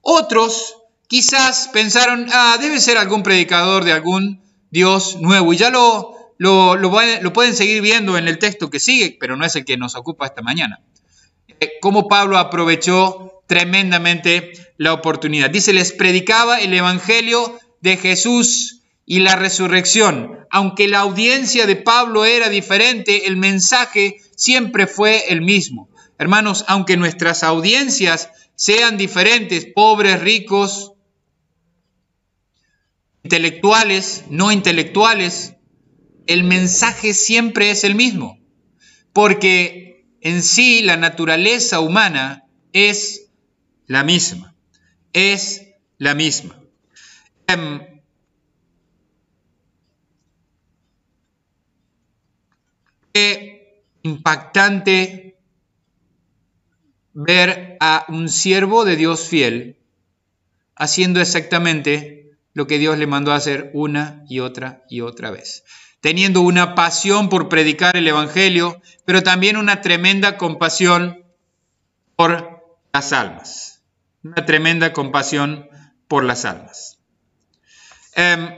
Otros 0.00 0.76
quizás 1.08 1.68
pensaron, 1.72 2.28
ah, 2.32 2.56
debe 2.60 2.80
ser 2.80 2.96
algún 2.96 3.22
predicador 3.22 3.84
de 3.84 3.92
algún 3.92 4.40
Dios 4.70 5.18
nuevo. 5.20 5.52
Y 5.52 5.56
ya 5.56 5.70
lo, 5.70 6.34
lo, 6.38 6.76
lo, 6.76 7.32
pueden 7.32 7.54
seguir 7.54 7.82
viendo 7.82 8.16
en 8.16 8.28
el 8.28 8.38
texto 8.38 8.70
que 8.70 8.80
sigue, 8.80 9.16
pero 9.18 9.36
no 9.36 9.44
es 9.44 9.56
el 9.56 9.64
que 9.64 9.76
nos 9.76 9.96
ocupa 9.96 10.26
esta 10.26 10.42
mañana. 10.42 10.80
Eh, 11.60 11.72
cómo 11.80 12.06
Pablo 12.06 12.38
aprovechó 12.38 13.42
tremendamente 13.46 14.52
la 14.76 14.92
oportunidad. 14.92 15.50
Dice, 15.50 15.72
les 15.72 15.92
predicaba 15.92 16.60
el 16.60 16.72
Evangelio 16.72 17.58
de 17.80 17.96
Jesús 17.96 18.82
y 19.06 19.20
la 19.20 19.36
resurrección. 19.36 20.38
Aunque 20.50 20.88
la 20.88 21.00
audiencia 21.00 21.66
de 21.66 21.76
Pablo 21.76 22.24
era 22.24 22.48
diferente, 22.48 23.26
el 23.26 23.36
mensaje 23.36 24.16
siempre 24.36 24.86
fue 24.86 25.32
el 25.32 25.42
mismo. 25.42 25.88
Hermanos, 26.18 26.64
aunque 26.68 26.96
nuestras 26.96 27.42
audiencias 27.42 28.30
sean 28.54 28.96
diferentes, 28.96 29.66
pobres, 29.66 30.20
ricos, 30.20 30.92
intelectuales, 33.22 34.24
no 34.30 34.50
intelectuales, 34.52 35.54
el 36.26 36.44
mensaje 36.44 37.14
siempre 37.14 37.70
es 37.70 37.84
el 37.84 37.94
mismo, 37.94 38.38
porque 39.12 40.06
en 40.20 40.42
sí 40.42 40.82
la 40.82 40.96
naturaleza 40.96 41.80
humana 41.80 42.44
es 42.72 43.30
la 43.86 44.04
misma, 44.04 44.54
es 45.12 45.68
la 45.96 46.14
misma. 46.14 46.60
Em, 47.48 48.00
qué 53.12 53.82
impactante 54.02 55.38
ver 57.14 57.76
a 57.80 58.04
un 58.08 58.28
siervo 58.28 58.84
de 58.84 58.96
Dios 58.96 59.28
fiel 59.28 59.76
haciendo 60.76 61.20
exactamente 61.20 62.36
lo 62.52 62.66
que 62.66 62.78
Dios 62.78 62.98
le 62.98 63.06
mandó 63.06 63.32
a 63.32 63.36
hacer 63.36 63.70
una 63.74 64.24
y 64.28 64.40
otra 64.40 64.84
y 64.88 65.00
otra 65.00 65.30
vez 65.30 65.64
teniendo 66.00 66.42
una 66.42 66.74
pasión 66.74 67.28
por 67.28 67.48
predicar 67.48 67.96
el 67.96 68.06
Evangelio, 68.06 68.80
pero 69.04 69.22
también 69.22 69.56
una 69.56 69.80
tremenda 69.80 70.36
compasión 70.36 71.24
por 72.16 72.78
las 72.92 73.12
almas. 73.12 73.82
Una 74.22 74.44
tremenda 74.44 74.92
compasión 74.92 75.68
por 76.06 76.24
las 76.24 76.44
almas. 76.44 76.97
Em, 78.18 78.52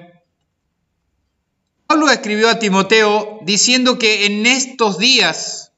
Pablo 1.87 2.09
escribió 2.09 2.49
a 2.49 2.59
Timoteo 2.59 3.41
diciendo 3.43 3.99
que 3.99 4.25
en 4.25 4.47
estos 4.47 4.97
días 4.97 5.75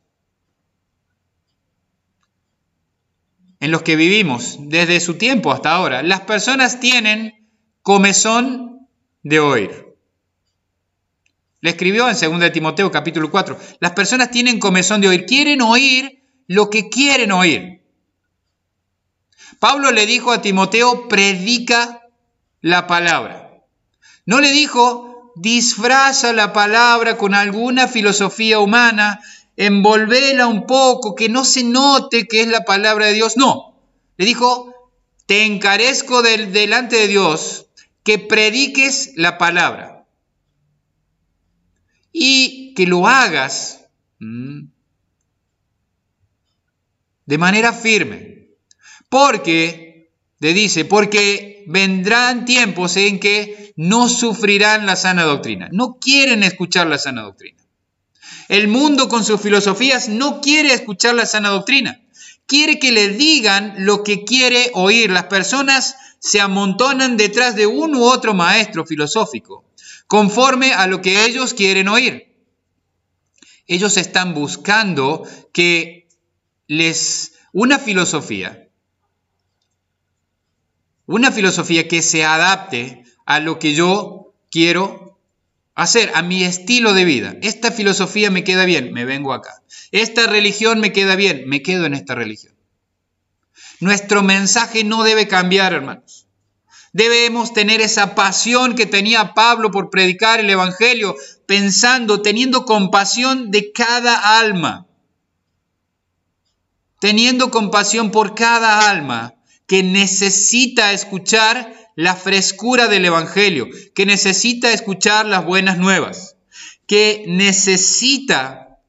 en 3.58 3.72
los 3.72 3.82
que 3.82 3.96
vivimos, 3.96 4.56
desde 4.60 5.00
su 5.00 5.14
tiempo 5.14 5.50
hasta 5.50 5.72
ahora, 5.72 6.04
las 6.04 6.20
personas 6.20 6.78
tienen 6.78 7.50
comezón 7.82 8.86
de 9.24 9.40
oír. 9.40 9.86
Le 11.60 11.70
escribió 11.70 12.08
en 12.08 12.40
2 12.40 12.52
Timoteo 12.52 12.88
capítulo 12.92 13.32
4. 13.32 13.58
Las 13.80 13.92
personas 13.94 14.30
tienen 14.30 14.60
comezón 14.60 15.00
de 15.00 15.08
oír, 15.08 15.26
quieren 15.26 15.60
oír 15.60 16.22
lo 16.46 16.70
que 16.70 16.88
quieren 16.88 17.32
oír. 17.32 17.82
Pablo 19.58 19.90
le 19.90 20.06
dijo 20.06 20.30
a 20.30 20.40
Timoteo, 20.40 21.08
predica 21.08 22.06
la 22.60 22.86
palabra. 22.86 23.51
No 24.24 24.40
le 24.40 24.52
dijo, 24.52 25.32
disfraza 25.36 26.32
la 26.32 26.52
palabra 26.52 27.18
con 27.18 27.34
alguna 27.34 27.88
filosofía 27.88 28.60
humana, 28.60 29.20
envolvela 29.56 30.46
un 30.46 30.66
poco, 30.66 31.14
que 31.14 31.28
no 31.28 31.44
se 31.44 31.64
note 31.64 32.26
que 32.26 32.42
es 32.42 32.48
la 32.48 32.64
palabra 32.64 33.06
de 33.06 33.14
Dios. 33.14 33.36
No, 33.36 33.80
le 34.16 34.26
dijo, 34.26 34.92
te 35.26 35.44
encarezco 35.44 36.22
delante 36.22 36.96
de 36.96 37.08
Dios 37.08 37.66
que 38.02 38.18
prediques 38.18 39.12
la 39.16 39.38
palabra 39.38 40.06
y 42.12 42.74
que 42.74 42.86
lo 42.86 43.06
hagas 43.06 43.86
de 44.18 44.68
manera 47.38 47.72
firme. 47.72 48.48
Porque, 49.08 49.91
le 50.42 50.54
dice, 50.54 50.84
porque 50.84 51.62
vendrán 51.68 52.44
tiempos 52.44 52.96
en 52.96 53.20
que 53.20 53.72
no 53.76 54.08
sufrirán 54.08 54.86
la 54.86 54.96
sana 54.96 55.22
doctrina. 55.22 55.68
No 55.70 55.98
quieren 56.00 56.42
escuchar 56.42 56.88
la 56.88 56.98
sana 56.98 57.22
doctrina. 57.22 57.62
El 58.48 58.66
mundo 58.66 59.08
con 59.08 59.24
sus 59.24 59.40
filosofías 59.40 60.08
no 60.08 60.40
quiere 60.40 60.74
escuchar 60.74 61.14
la 61.14 61.26
sana 61.26 61.50
doctrina. 61.50 62.00
Quiere 62.46 62.80
que 62.80 62.90
le 62.90 63.10
digan 63.10 63.74
lo 63.78 64.02
que 64.02 64.24
quiere 64.24 64.72
oír. 64.74 65.12
Las 65.12 65.26
personas 65.26 65.94
se 66.18 66.40
amontonan 66.40 67.16
detrás 67.16 67.54
de 67.54 67.68
uno 67.68 68.00
u 68.00 68.02
otro 68.02 68.34
maestro 68.34 68.84
filosófico 68.84 69.64
conforme 70.08 70.72
a 70.72 70.88
lo 70.88 71.00
que 71.02 71.24
ellos 71.24 71.54
quieren 71.54 71.86
oír. 71.86 72.34
Ellos 73.68 73.96
están 73.96 74.34
buscando 74.34 75.22
que 75.52 76.08
les 76.66 77.34
una 77.52 77.78
filosofía, 77.78 78.61
una 81.12 81.30
filosofía 81.30 81.88
que 81.88 82.00
se 82.00 82.24
adapte 82.24 83.04
a 83.26 83.38
lo 83.38 83.58
que 83.58 83.74
yo 83.74 84.32
quiero 84.50 85.18
hacer, 85.74 86.10
a 86.14 86.22
mi 86.22 86.42
estilo 86.42 86.94
de 86.94 87.04
vida. 87.04 87.36
Esta 87.42 87.70
filosofía 87.70 88.30
me 88.30 88.44
queda 88.44 88.64
bien, 88.64 88.94
me 88.94 89.04
vengo 89.04 89.34
acá. 89.34 89.62
Esta 89.90 90.26
religión 90.26 90.80
me 90.80 90.90
queda 90.92 91.14
bien, 91.14 91.44
me 91.46 91.60
quedo 91.60 91.84
en 91.84 91.92
esta 91.92 92.14
religión. 92.14 92.54
Nuestro 93.78 94.22
mensaje 94.22 94.84
no 94.84 95.02
debe 95.02 95.28
cambiar, 95.28 95.74
hermanos. 95.74 96.26
Debemos 96.94 97.52
tener 97.52 97.82
esa 97.82 98.14
pasión 98.14 98.74
que 98.74 98.86
tenía 98.86 99.34
Pablo 99.34 99.70
por 99.70 99.90
predicar 99.90 100.40
el 100.40 100.48
Evangelio, 100.48 101.14
pensando, 101.44 102.22
teniendo 102.22 102.64
compasión 102.64 103.50
de 103.50 103.70
cada 103.72 104.38
alma. 104.38 104.86
Teniendo 107.00 107.50
compasión 107.50 108.10
por 108.10 108.34
cada 108.34 108.88
alma 108.90 109.34
que 109.72 109.82
necesita 109.82 110.92
escuchar 110.92 111.72
la 111.96 112.14
frescura 112.14 112.88
del 112.88 113.06
Evangelio, 113.06 113.70
que 113.94 114.04
necesita 114.04 114.70
escuchar 114.70 115.24
las 115.24 115.46
buenas 115.46 115.78
nuevas, 115.78 116.36
que 116.86 117.24
necesita 117.26 118.80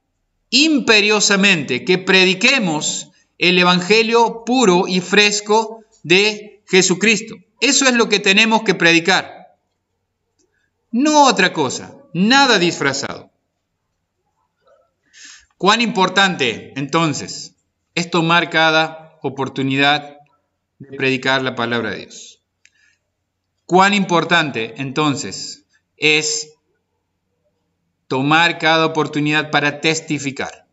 imperiosamente 0.50 1.86
que 1.86 2.00
prediquemos 2.00 3.12
el 3.38 3.60
Evangelio 3.60 4.44
puro 4.46 4.84
y 4.86 5.00
fresco 5.00 5.86
de 6.04 6.62
Jesucristo. 6.68 7.36
Eso 7.62 7.86
es 7.86 7.94
lo 7.94 8.10
que 8.10 8.20
tenemos 8.20 8.64
que 8.64 8.76
predicar. 8.76 9.56
No 10.92 11.28
otra 11.28 11.54
cosa, 11.54 11.96
nada 12.14 12.60
disfrazado. 12.60 13.32
Cuán 15.58 15.80
importante 15.80 16.74
entonces 16.76 17.56
es 17.96 18.12
tomar 18.12 18.50
cada 18.50 19.18
oportunidad 19.22 20.13
de 20.80 20.98
predicar 20.98 21.42
la 21.42 21.56
palabra 21.56 21.92
de 21.92 21.98
Dios. 22.00 22.42
Cuán 23.66 23.94
importante 23.94 24.74
entonces 24.78 25.66
es 25.98 26.54
tomar 28.08 28.60
cada 28.60 28.86
oportunidad 28.86 29.52
para 29.52 29.82
testificar. 29.82 30.68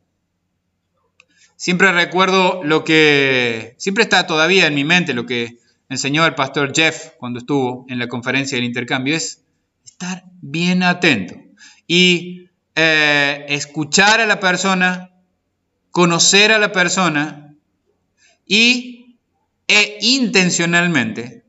Siempre 1.57 1.93
recuerdo 1.93 2.63
lo 2.65 2.85
que, 2.85 3.75
siempre 3.79 4.03
está 4.05 4.27
todavía 4.27 4.67
en 4.67 4.75
mi 4.75 4.85
mente 4.85 5.15
lo 5.15 5.27
que 5.27 5.59
enseñó 5.89 6.25
el 6.25 6.35
pastor 6.35 6.73
Jeff 6.75 7.11
cuando 7.19 7.39
estuvo 7.39 7.85
en 7.89 7.99
la 7.99 8.09
conferencia 8.09 8.57
del 8.57 8.65
intercambio 8.65 9.17
es 9.17 9.43
estar 9.85 10.25
bien 10.41 10.83
atento 10.83 11.35
y 11.87 12.49
eh, 12.77 13.45
escuchar 13.49 14.21
a 14.21 14.27
la 14.27 14.41
persona, 14.41 15.11
conocer 15.91 16.53
a 16.53 16.59
la 16.59 16.73
persona 16.73 17.55
y 18.47 18.90
e 19.71 19.99
intencionalmente 20.01 21.45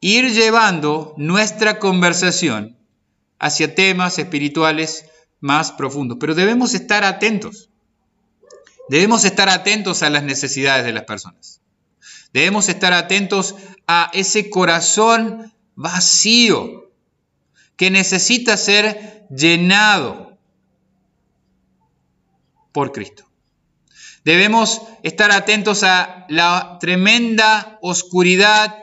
ir 0.00 0.32
llevando 0.32 1.14
nuestra 1.16 1.78
conversación 1.78 2.76
hacia 3.38 3.72
temas 3.72 4.18
espirituales 4.18 5.04
más 5.38 5.70
profundos. 5.70 6.18
Pero 6.18 6.34
debemos 6.34 6.74
estar 6.74 7.04
atentos. 7.04 7.70
Debemos 8.88 9.24
estar 9.24 9.48
atentos 9.48 10.02
a 10.02 10.10
las 10.10 10.24
necesidades 10.24 10.84
de 10.84 10.92
las 10.92 11.04
personas. 11.04 11.60
Debemos 12.32 12.68
estar 12.68 12.92
atentos 12.92 13.54
a 13.86 14.10
ese 14.12 14.50
corazón 14.50 15.54
vacío 15.76 16.90
que 17.76 17.92
necesita 17.92 18.56
ser 18.56 19.24
llenado 19.30 20.36
por 22.72 22.90
Cristo. 22.90 23.29
Debemos 24.24 24.82
estar 25.02 25.32
atentos 25.32 25.82
a 25.82 26.26
la 26.28 26.78
tremenda 26.80 27.78
oscuridad 27.80 28.76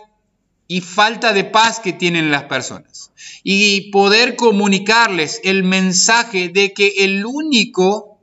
y 0.67 0.81
falta 0.81 1.33
de 1.33 1.43
paz 1.43 1.79
que 1.79 1.93
tienen 1.93 2.31
las 2.31 2.43
personas. 2.43 3.11
Y 3.43 3.91
poder 3.91 4.35
comunicarles 4.35 5.39
el 5.43 5.63
mensaje 5.63 6.49
de 6.49 6.73
que 6.73 7.05
el 7.05 7.25
único 7.25 8.19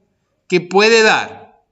que 0.49 0.61
puede 0.61 1.03
dar 1.03 1.62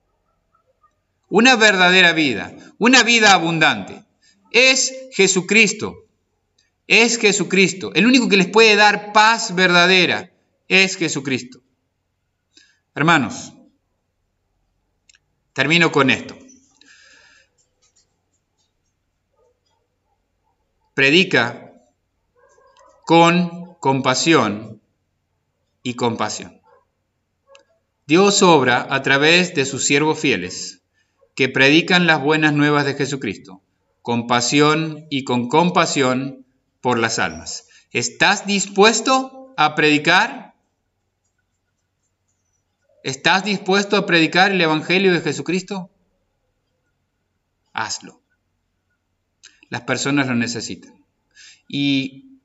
una 1.29 1.57
verdadera 1.57 2.13
vida, 2.13 2.55
una 2.79 3.03
vida 3.03 3.33
abundante, 3.33 4.05
es 4.51 4.93
Jesucristo. 5.13 6.07
Es 6.87 7.19
Jesucristo. 7.19 7.93
El 7.95 8.07
único 8.07 8.29
que 8.29 8.37
les 8.37 8.49
puede 8.49 8.77
dar 8.77 9.13
paz 9.13 9.55
verdadera 9.55 10.31
es 10.69 10.97
Jesucristo. 10.97 11.61
Hermanos, 12.95 13.53
termino 15.53 15.93
con 15.93 16.11
esto. 16.11 16.37
predica 20.95 21.73
con 23.05 23.75
compasión 23.81 24.81
y 25.83 25.95
compasión. 25.95 26.61
Dios 28.07 28.43
obra 28.43 28.87
a 28.91 29.03
través 29.03 29.55
de 29.55 29.65
sus 29.65 29.85
siervos 29.85 30.19
fieles, 30.19 30.83
que 31.35 31.49
predican 31.49 32.07
las 32.07 32.21
buenas 32.23 32.53
nuevas 32.53 32.85
de 32.85 32.95
Jesucristo, 32.95 33.63
con 34.03 34.27
pasión 34.27 35.07
y 35.09 35.25
con 35.25 35.49
compasión 35.49 36.45
por 36.81 36.99
las 36.99 37.19
almas. 37.19 37.69
¿Estás 37.91 38.47
dispuesto 38.47 39.55
a 39.57 39.75
predicar? 39.75 40.52
¿Estás 43.03 43.45
dispuesto 43.45 43.97
a 43.97 44.07
predicar 44.07 44.53
el 44.53 44.61
Evangelio 44.61 45.13
de 45.13 45.21
Jesucristo? 45.21 45.91
Hazlo. 47.73 48.21
Las 49.69 49.83
personas 49.83 50.29
lo 50.29 50.35
necesitan. 50.35 51.05
Y 51.67 52.39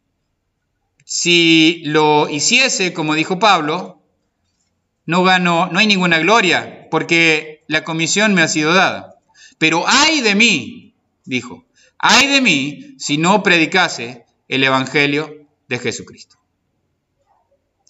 si 1.05 1.83
lo 1.85 2.29
hiciese, 2.29 2.93
como 2.93 3.13
dijo 3.13 3.37
Pablo, 3.37 4.01
no 5.05 5.23
gano, 5.23 5.67
no 5.67 5.79
hay 5.79 5.87
ninguna 5.87 6.19
gloria, 6.19 6.87
porque 6.89 7.63
la 7.67 7.83
comisión 7.83 8.33
me 8.33 8.41
ha 8.41 8.47
sido 8.47 8.73
dada. 8.73 9.15
Pero 9.57 9.83
ay 9.87 10.21
de 10.21 10.35
mí, 10.35 10.95
dijo, 11.25 11.65
ay 11.97 12.27
de 12.27 12.41
mí 12.41 12.95
si 12.97 13.17
no 13.17 13.43
predicase 13.43 14.25
el 14.47 14.63
Evangelio 14.63 15.47
de 15.67 15.79
Jesucristo. 15.79 16.37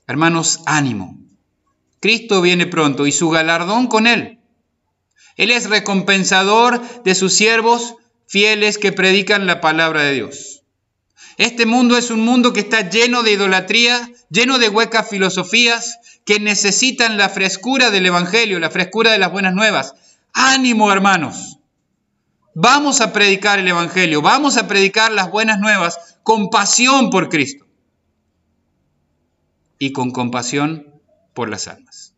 Hermanos, 0.08 0.62
ánimo. 0.66 1.27
Cristo 2.00 2.42
viene 2.42 2.68
pronto 2.68 3.08
y 3.08 3.12
su 3.12 3.30
galardón 3.30 3.88
con 3.88 4.08
él. 4.08 4.40
Él 5.36 5.52
es 5.52 5.70
recompensador 5.70 6.82
de 7.04 7.16
sus 7.16 7.34
siervos 7.34 7.96
fieles 8.28 8.78
que 8.78 8.92
predican 8.92 9.46
la 9.48 9.62
palabra 9.62 10.04
de 10.04 10.14
Dios. 10.14 10.64
Este 11.38 11.66
mundo 11.66 11.98
es 11.98 12.10
un 12.10 12.22
mundo 12.22 12.52
que 12.52 12.62
está 12.62 12.90
lleno 12.90 13.22
de 13.22 13.34
idolatría, 13.34 14.10
lleno 14.30 14.58
de 14.58 14.70
huecas 14.70 15.08
filosofías 15.08 16.00
que 16.26 16.40
necesitan 16.40 17.18
la 17.18 17.30
frescura 17.30 17.92
del 17.92 18.08
Evangelio, 18.08 18.60
la 18.60 18.72
frescura 18.72 19.12
de 19.12 19.20
las 19.20 19.32
buenas 19.32 19.54
nuevas. 19.54 19.94
Ánimo, 20.34 20.92
hermanos. 20.92 21.60
Vamos 22.56 23.02
a 23.02 23.14
predicar 23.14 23.60
el 23.60 23.68
Evangelio, 23.68 24.24
vamos 24.24 24.58
a 24.58 24.68
predicar 24.68 25.12
las 25.12 25.30
buenas 25.30 25.60
nuevas 25.60 26.18
con 26.24 26.50
pasión 26.50 27.12
por 27.12 27.30
Cristo 27.30 27.68
y 29.78 29.92
con 29.92 30.10
compasión 30.10 30.87
por 31.38 31.50
las 31.50 31.68
almas. 31.68 32.16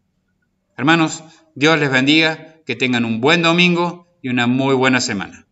Hermanos, 0.78 1.26
Dios 1.53 1.78
les 1.78 1.91
bendiga, 1.91 2.55
que 2.65 2.78
tengan 2.78 3.03
un 3.03 3.20
buen 3.20 3.41
domingo 3.41 4.07
y 4.22 4.30
una 4.30 4.47
muy 4.47 4.74
buena 4.76 5.01
semana. 5.01 5.45